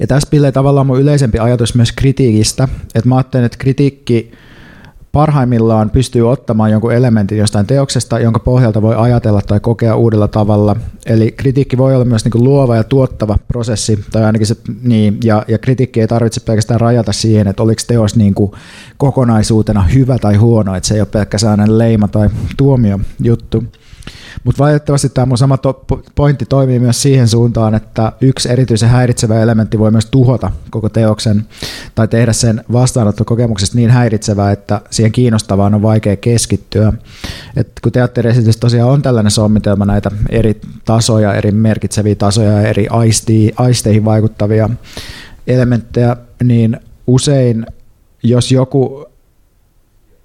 [0.00, 4.32] Ja tässä pillee tavallaan mun yleisempi ajatus myös kritiikistä, että mä ajattelen, että kritiikki
[5.14, 10.76] parhaimmillaan pystyy ottamaan jonkun elementin jostain teoksesta, jonka pohjalta voi ajatella tai kokea uudella tavalla.
[11.06, 15.18] Eli kritiikki voi olla myös niin kuin luova ja tuottava prosessi, tai ainakin se, niin,
[15.24, 18.52] ja, ja kritiikki ei tarvitse pelkästään rajata siihen, että oliko teos niin kuin
[18.96, 23.64] kokonaisuutena hyvä tai huono, että se ei ole pelkkä sellainen leima tai tuomio juttu.
[24.44, 25.84] Mutta valitettavasti tämä mun sama to-
[26.14, 31.46] pointti toimii myös siihen suuntaan, että yksi erityisen häiritsevä elementti voi myös tuhota koko teoksen
[31.94, 36.92] tai tehdä sen vastaanottokokemuksesta niin häiritsevää, että siihen kiinnostavaan on vaikea keskittyä.
[37.56, 42.86] Et kun teatteriesitys tosiaan on tällainen sommitelma näitä eri tasoja, eri merkitseviä tasoja ja eri
[43.56, 44.70] aisteihin vaikuttavia
[45.46, 47.66] elementtejä, niin usein
[48.22, 49.06] jos joku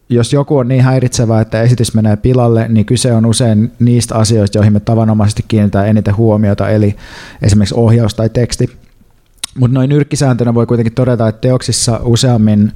[0.10, 4.58] jos joku on niin häiritsevä, että esitys menee pilalle, niin kyse on usein niistä asioista,
[4.58, 6.96] joihin me tavanomaisesti kiinnitetään eniten huomiota, eli
[7.42, 8.70] esimerkiksi ohjaus tai teksti.
[9.58, 12.72] Mutta noin nyrkkisääntönä voi kuitenkin todeta, että teoksissa useammin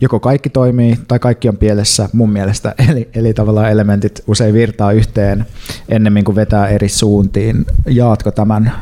[0.00, 4.92] joko kaikki toimii tai kaikki on pielessä mun mielestä, eli, eli tavallaan elementit usein virtaa
[4.92, 5.46] yhteen
[5.88, 7.66] ennemmin kuin vetää eri suuntiin.
[7.86, 8.72] Jaatko tämän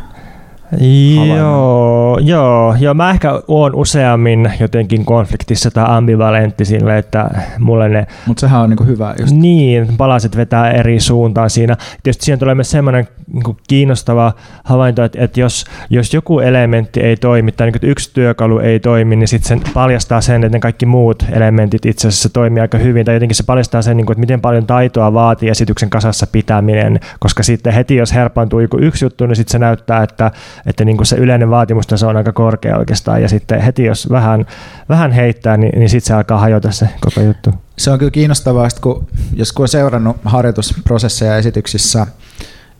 [1.36, 8.06] Joo, joo, joo, mä ehkä oon useammin jotenkin konfliktissa tai ambivalentti sille, että mulle ne...
[8.26, 9.34] Mutta sehän on niinku hyvä just.
[9.34, 11.76] Niin, palaset vetää eri suuntaan siinä.
[12.02, 14.32] Tietysti siihen tulee myös semmoinen niin kiinnostava
[14.64, 19.16] havainto, että, että jos, jos joku elementti ei toimi tai niin yksi työkalu ei toimi,
[19.16, 23.04] niin sitten se paljastaa sen, että ne kaikki muut elementit itse asiassa toimii aika hyvin.
[23.04, 27.00] Tai jotenkin se paljastaa sen, niin kuin, että miten paljon taitoa vaatii esityksen kasassa pitäminen,
[27.18, 30.30] koska sitten heti jos herpaantuu joku yksi juttu, niin sitten se näyttää, että
[30.66, 34.46] että niin kuin se yleinen vaatimustaso on aika korkea oikeastaan, ja sitten heti jos vähän,
[34.88, 37.50] vähän heittää, niin, niin sitten se alkaa hajota se koko juttu.
[37.78, 42.06] Se on kyllä kiinnostavaa, kun, jos kun on seurannut harjoitusprosesseja esityksissä,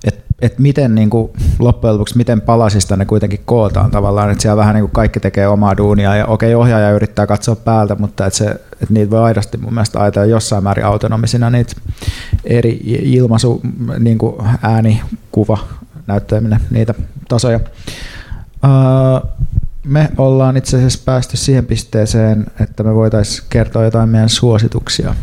[0.04, 4.56] että et miten niin kuin, loppujen lopuksi, miten palasista ne kuitenkin kootaan tavallaan, että siellä
[4.56, 8.36] vähän niin kuin kaikki tekee omaa duunia ja okei, ohjaaja yrittää katsoa päältä, mutta että
[8.36, 11.72] se, että niitä voi aidosti mun mielestä ajatella jossain määrin autonomisina niitä
[12.44, 13.60] eri ilmaisu,
[13.98, 15.02] niin kuin ääni,
[15.32, 15.58] kuva,
[16.06, 16.94] näyttäminen, niitä
[17.28, 17.60] tasoja.
[19.84, 25.14] Me ollaan itse asiassa päästy siihen pisteeseen, että me voitaisiin kertoa jotain meidän suosituksia.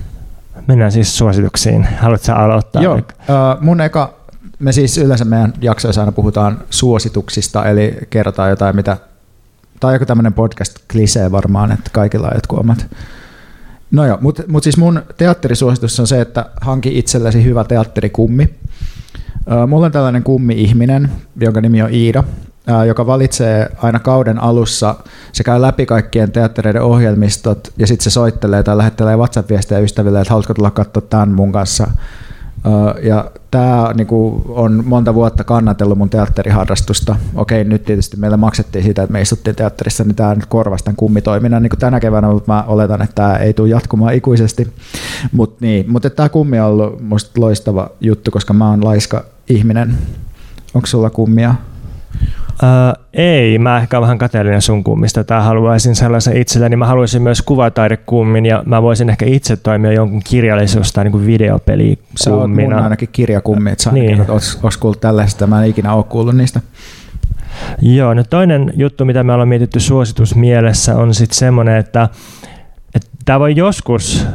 [0.68, 1.88] Mennään siis suosituksiin.
[2.00, 2.82] Haluatko aloittaa?
[2.82, 3.02] Joo,
[3.62, 4.14] mun eka,
[4.60, 8.98] me siis yleensä meidän jaksoissa aina puhutaan suosituksista, eli kerrotaan jotain, mitä,
[9.80, 12.86] tai joku tämmöinen podcast-klisee varmaan, että kaikilla on jotkut omat.
[13.92, 18.54] No joo, mutta mut siis mun teatterisuositus on se, että hanki itsellesi hyvä teatterikummi.
[19.68, 22.24] Mulla on tällainen kummi-ihminen, jonka nimi on Iida,
[22.88, 24.96] joka valitsee aina kauden alussa,
[25.32, 30.32] se käy läpi kaikkien teattereiden ohjelmistot ja sitten se soittelee tai lähettelee WhatsApp-viestejä ystäville, että
[30.32, 31.88] haluatko tulla katsoa tämän mun kanssa.
[33.02, 37.16] Ja tämä niinku, on monta vuotta kannatellut mun teatteriharrastusta.
[37.36, 40.96] Okei, nyt tietysti meillä maksettiin siitä, että me istuttiin teatterissa, niin tämä nyt korvasi tämän
[40.96, 44.74] kummitoiminnan niin tänä keväänä, mutta mä oletan, että tämä ei tule jatkumaan ikuisesti.
[45.32, 49.98] Mut niin, mutta tämä kummi on ollut musta loistava juttu, koska mä oon laiska ihminen.
[50.74, 51.56] Onko sulla kummia?
[52.54, 55.24] Uh, ei, mä ehkä vähän kateellinen sun kummista.
[55.24, 56.76] Tää haluaisin sellaisen itselleni.
[56.76, 62.18] Mä haluaisin myös kuvataidekummin ja mä voisin ehkä itse toimia jonkun kirjallisuus- tai niin videopelikummina.
[62.18, 64.22] Se on mun ainakin kirjakummi, että niin.
[64.22, 66.60] onko kuullut tällaista, mä en ikinä ole kuullut niistä.
[67.82, 72.10] Joo, no toinen juttu, mitä me ollaan mietitty suositusmielessä on sitten semmoinen, että,
[72.96, 74.28] että tämä voi joskus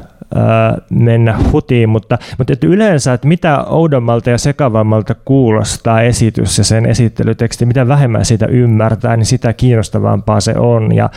[0.91, 6.87] mennä hutiin, mutta, mutta että yleensä, että mitä oudommalta ja sekavammalta kuulostaa esitys ja sen
[6.87, 10.95] esittelyteksti, mitä vähemmän siitä ymmärtää, niin sitä kiinnostavampaa se on.
[10.95, 11.11] Ja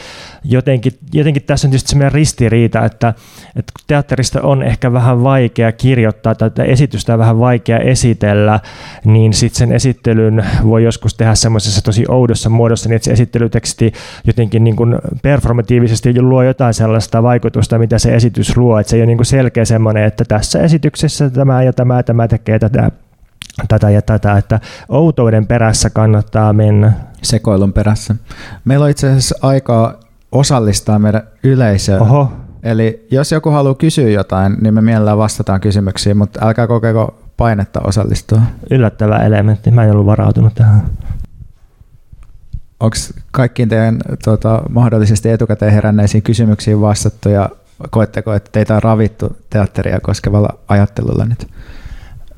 [0.43, 3.13] jotenkin, jotenkin tässä on tietysti sellainen ristiriita, että,
[3.55, 8.59] että teatterista on ehkä vähän vaikea kirjoittaa tai että esitystä on vähän vaikea esitellä,
[9.05, 13.93] niin sitten sen esittelyn voi joskus tehdä semmoisessa tosi oudossa muodossa, niin että se esittelyteksti
[14.27, 19.03] jotenkin niin kuin performatiivisesti luo jotain sellaista vaikutusta, mitä se esitys luo, että se ei
[19.03, 22.91] ole niin kuin selkeä semmoinen, että tässä esityksessä tämä ja tämä, tämä tekee tätä,
[23.67, 26.93] tätä ja tätä, että outouden perässä kannattaa mennä.
[27.21, 28.15] Sekoilun perässä.
[28.65, 29.93] Meillä on itse asiassa aikaa
[30.31, 31.99] osallistaa meidän yleisöä.
[31.99, 32.31] Oho.
[32.63, 37.81] Eli jos joku haluaa kysyä jotain, niin me mielellään vastataan kysymyksiin, mutta älkää kokeeko painetta
[37.83, 38.41] osallistua.
[38.71, 40.81] Yllättävä elementti, mä en ollut varautunut tähän.
[42.79, 42.95] Onko
[43.31, 47.49] kaikkiin teidän tuota, mahdollisesti etukäteen heränneisiin kysymyksiin vastattu ja
[47.89, 51.47] koetteko, että teitä on ravittu teatteria koskevalla ajattelulla nyt?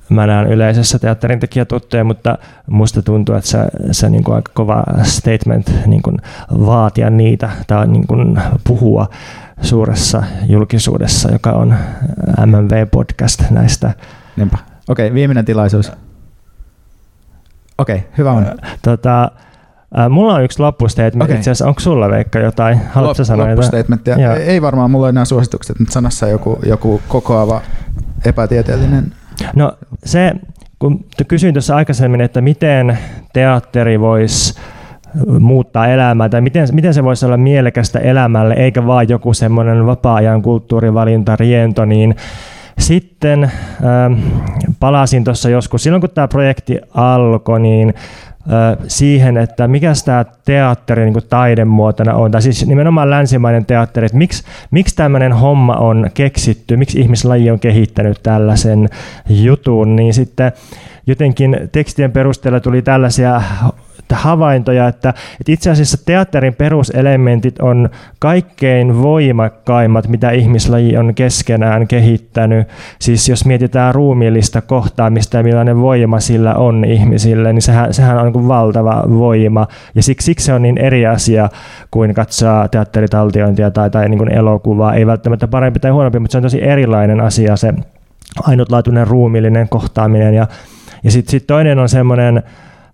[0.10, 2.38] Mä näen yleisessä teatterin tuttuja, mutta
[2.68, 3.60] musta tuntuu, että se,
[3.92, 6.18] se niin kuin aika kova statement niin kuin
[6.66, 9.10] vaatia niitä tai niin kuin puhua
[9.62, 11.76] suuressa julkisuudessa, joka on
[12.46, 13.94] MMV-podcast näistä.
[14.36, 14.58] Niinpä.
[14.88, 15.92] Okei, okay, viimeinen tilaisuus.
[17.78, 18.46] Okei, okay, hyvä on.
[18.82, 19.32] Tota,
[20.00, 21.30] Äh, mulla on yksi loppustatement.
[21.30, 21.36] Okay.
[21.36, 22.82] Itse asiassa, onko sulla Veikka jotain?
[22.90, 24.20] Haluatko Lop, sanoa loppustatementtia?
[24.20, 24.42] Jotain?
[24.42, 27.62] Ei varmaan mulla ole enää suositukset, mutta sanassa joku, joku kokoava
[28.26, 29.14] epätieteellinen.
[29.56, 29.74] No
[30.06, 30.34] se,
[30.80, 32.98] kun kysyin tuossa aikaisemmin, että miten
[33.34, 34.60] teatteri voisi
[35.40, 40.42] muuttaa elämää, tai miten, miten se voisi olla mielekästä elämälle, eikä vaan joku semmoinen vapaa-ajan
[40.42, 42.16] kulttuurivalinta, riento, niin
[42.80, 44.14] sitten ähm,
[44.80, 47.94] palasin tuossa joskus, silloin kun tämä projekti alkoi, niin
[48.88, 54.44] siihen, että mikä tämä teatteri niin taidemuotona on, tai siis nimenomaan länsimainen teatteri, että miksi,
[54.72, 58.90] miksi tämmöinen homma on keksitty, miksi ihmislaji on kehittänyt tällaisen
[59.30, 60.52] jutun, niin sitten
[61.08, 63.42] jotenkin tekstien perusteella tuli tällaisia
[64.12, 67.90] havaintoja, että, että itse asiassa teatterin peruselementit on
[68.20, 72.68] kaikkein voimakkaimmat, mitä ihmislaji on keskenään kehittänyt.
[73.00, 78.34] Siis jos mietitään ruumiillista kohtaamista ja millainen voima sillä on ihmisille, niin sehän, sehän on
[78.34, 79.68] niin valtava voima.
[79.96, 81.50] Ja siksi, siksi se on niin eri asia
[81.92, 84.94] kuin katsoa teatteritaltiointia tai, tai niin kuin elokuvaa.
[84.94, 87.74] Ei välttämättä parempi tai huonompi, mutta se on tosi erilainen asia se
[88.42, 90.34] ainutlaatuinen ruumiillinen kohtaaminen.
[90.34, 90.48] Ja,
[91.04, 92.44] ja sitten sit toinen on semmoinen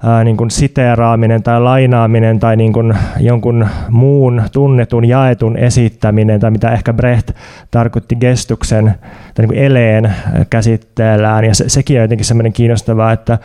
[0.03, 6.51] ää, niin kuin siteeraaminen tai lainaaminen tai niin kuin jonkun muun tunnetun jaetun esittäminen tai
[6.51, 7.31] mitä ehkä Brecht
[7.71, 8.85] tarkoitti gestuksen
[9.33, 10.13] tai niin kuin eleen
[10.49, 11.45] käsitteellään.
[11.45, 13.37] Ja se, sekin on jotenkin semmoinen kiinnostavaa, että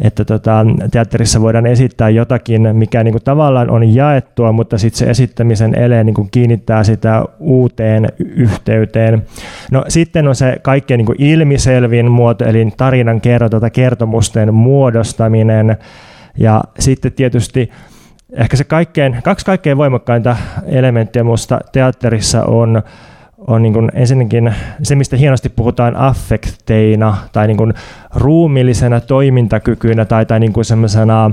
[0.00, 5.10] että tota, teatterissa voidaan esittää jotakin, mikä niin kuin tavallaan on jaettua, mutta sitten se
[5.10, 9.22] esittämisen ele niin kuin kiinnittää sitä uuteen yhteyteen.
[9.70, 15.76] No sitten on se kaikkein niin kuin ilmiselvin muoto, eli tarinan kerronta tai kertomusten muodostaminen.
[16.38, 17.70] Ja sitten tietysti
[18.32, 20.36] ehkä se kaikkein, kaksi kaikkein voimakkainta
[20.66, 22.82] elementtiä minusta teatterissa on
[23.46, 27.74] on niin kuin ensinnäkin se, mistä hienosti puhutaan affekteina tai niin kuin
[28.14, 31.30] ruumillisena toimintakykynä tai, tai niin kuin semmoisena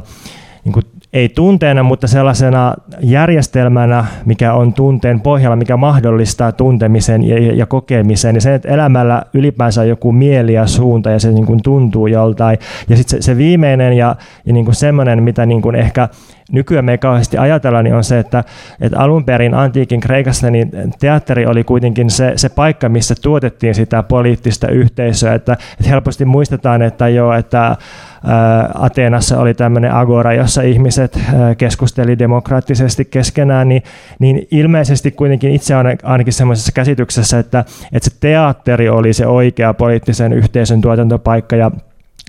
[0.64, 7.56] niin kuin ei tunteena, mutta sellaisena järjestelmänä, mikä on tunteen pohjalla, mikä mahdollistaa tuntemisen ja,
[7.56, 8.36] ja kokemisen.
[8.36, 12.08] Ja se, että elämällä ylipäänsä on joku mieli ja suunta ja se niin kuin tuntuu
[12.08, 12.60] joltain.
[12.90, 16.10] Ja sitten se, se viimeinen ja, ja niin kuin semmoinen, mitä niin kuin ehkä
[16.52, 18.44] nykyään me ei kauheasti ajatella, niin on se, että,
[18.82, 24.04] että alun perin antiikin Kreikassa niin teatteri oli kuitenkin se, se paikka, missä tuotettiin sitä
[24.04, 25.34] poliittista yhteisöä.
[25.34, 27.76] Että, että helposti muistetaan, että jo, että
[28.74, 31.20] Ateenassa oli tämmöinen agora, jossa ihmiset
[31.58, 33.84] keskusteli demokraattisesti keskenään, niin,
[34.20, 37.60] niin ilmeisesti kuitenkin itse olen ainakin semmoisessa käsityksessä, että,
[37.94, 41.72] että se teatteri oli se oikea poliittisen yhteisön tuotantopaikka ja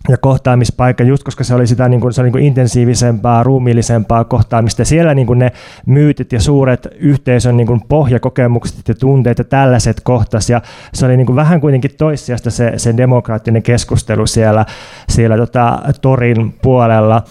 [0.09, 4.25] ja kohtaamispaikka, just koska se oli sitä niin kuin, se oli niin kuin intensiivisempää, ruumiillisempaa
[4.25, 4.85] kohtaamista.
[4.85, 5.53] Siellä niin kuin ne
[5.87, 10.51] myytit ja suuret yhteisön niin kuin pohjakokemukset ja tunteet ja tällaiset kohtas.
[10.51, 10.63] Ja
[10.95, 14.67] se oli niin kuin vähän kuitenkin toissijasta se, se demokraattinen keskustelu siellä,
[15.09, 17.23] siellä tota, torin puolella.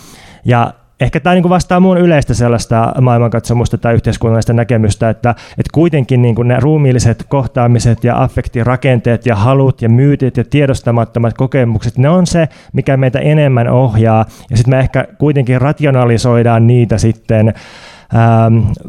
[0.45, 6.21] Ja ehkä tämä niin vastaa muun yleistä sellaista maailmankatsomusta tai yhteiskunnallista näkemystä, että, että kuitenkin
[6.21, 12.27] niin ne ruumiilliset kohtaamiset ja affektirakenteet ja halut ja myytit ja tiedostamattomat kokemukset, ne on
[12.27, 14.25] se, mikä meitä enemmän ohjaa.
[14.49, 17.53] Ja sitten me ehkä kuitenkin rationalisoidaan niitä sitten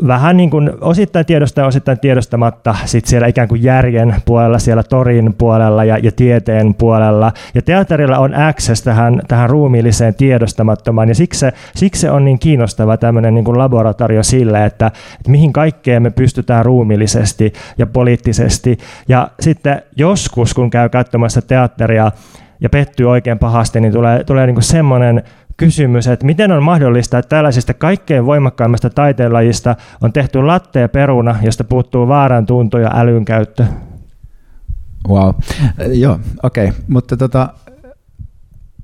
[0.07, 4.83] vähän niin kuin osittain tiedosta ja osittain tiedostamatta sit siellä ikään kuin järjen puolella, siellä
[4.83, 7.33] torin puolella ja, ja tieteen puolella.
[7.55, 12.39] Ja teatterilla on access tähän, tähän ruumiilliseen tiedostamattomaan ja siksi se, siksi se on niin
[12.39, 18.79] kiinnostava tämmöinen niin laboratorio sille, että, että mihin kaikkeen me pystytään ruumiillisesti ja poliittisesti.
[19.09, 22.13] Ja sitten joskus, kun käy katsomassa teatteria,
[22.61, 25.23] ja pettyy oikein pahasti, niin tulee, tulee niin semmoinen
[25.59, 31.37] kysymys, että miten on mahdollista, että tällaisista kaikkein voimakkaimmasta taiteenlajista on tehty latte ja peruna,
[31.43, 33.65] josta puuttuu vaaran tunto ja älyn käyttö?
[35.09, 35.35] Wow.
[35.93, 36.69] Joo, okei.
[36.69, 36.81] Okay.
[36.89, 37.49] Mutta tota,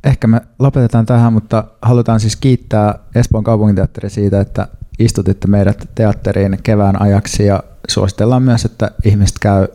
[0.05, 4.69] ehkä me lopetetaan tähän, mutta halutaan siis kiittää Espoon kaupunginteatteri siitä, että
[4.99, 9.67] istutitte meidät teatteriin kevään ajaksi ja suositellaan myös, että ihmiset käy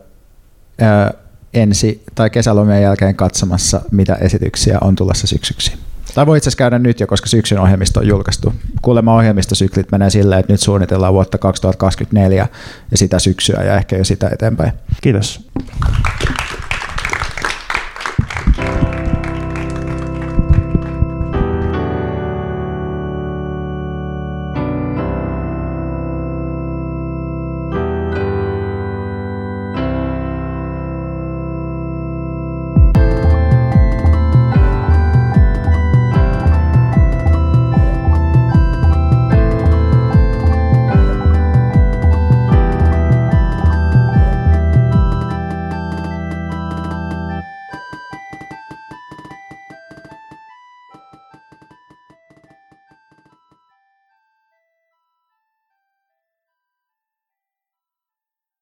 [0.80, 1.10] ää,
[1.54, 5.89] ensi tai kesälomien jälkeen katsomassa, mitä esityksiä on tulossa syksyksi.
[6.14, 8.54] Tai voi itse asiassa käydä nyt jo, koska syksyn ohjelmisto on julkaistu.
[8.82, 12.48] Kuulemma ohjelmistosyklit menee silleen, että nyt suunnitellaan vuotta 2024
[12.90, 14.72] ja sitä syksyä ja ehkä jo sitä eteenpäin.
[15.00, 15.50] Kiitos.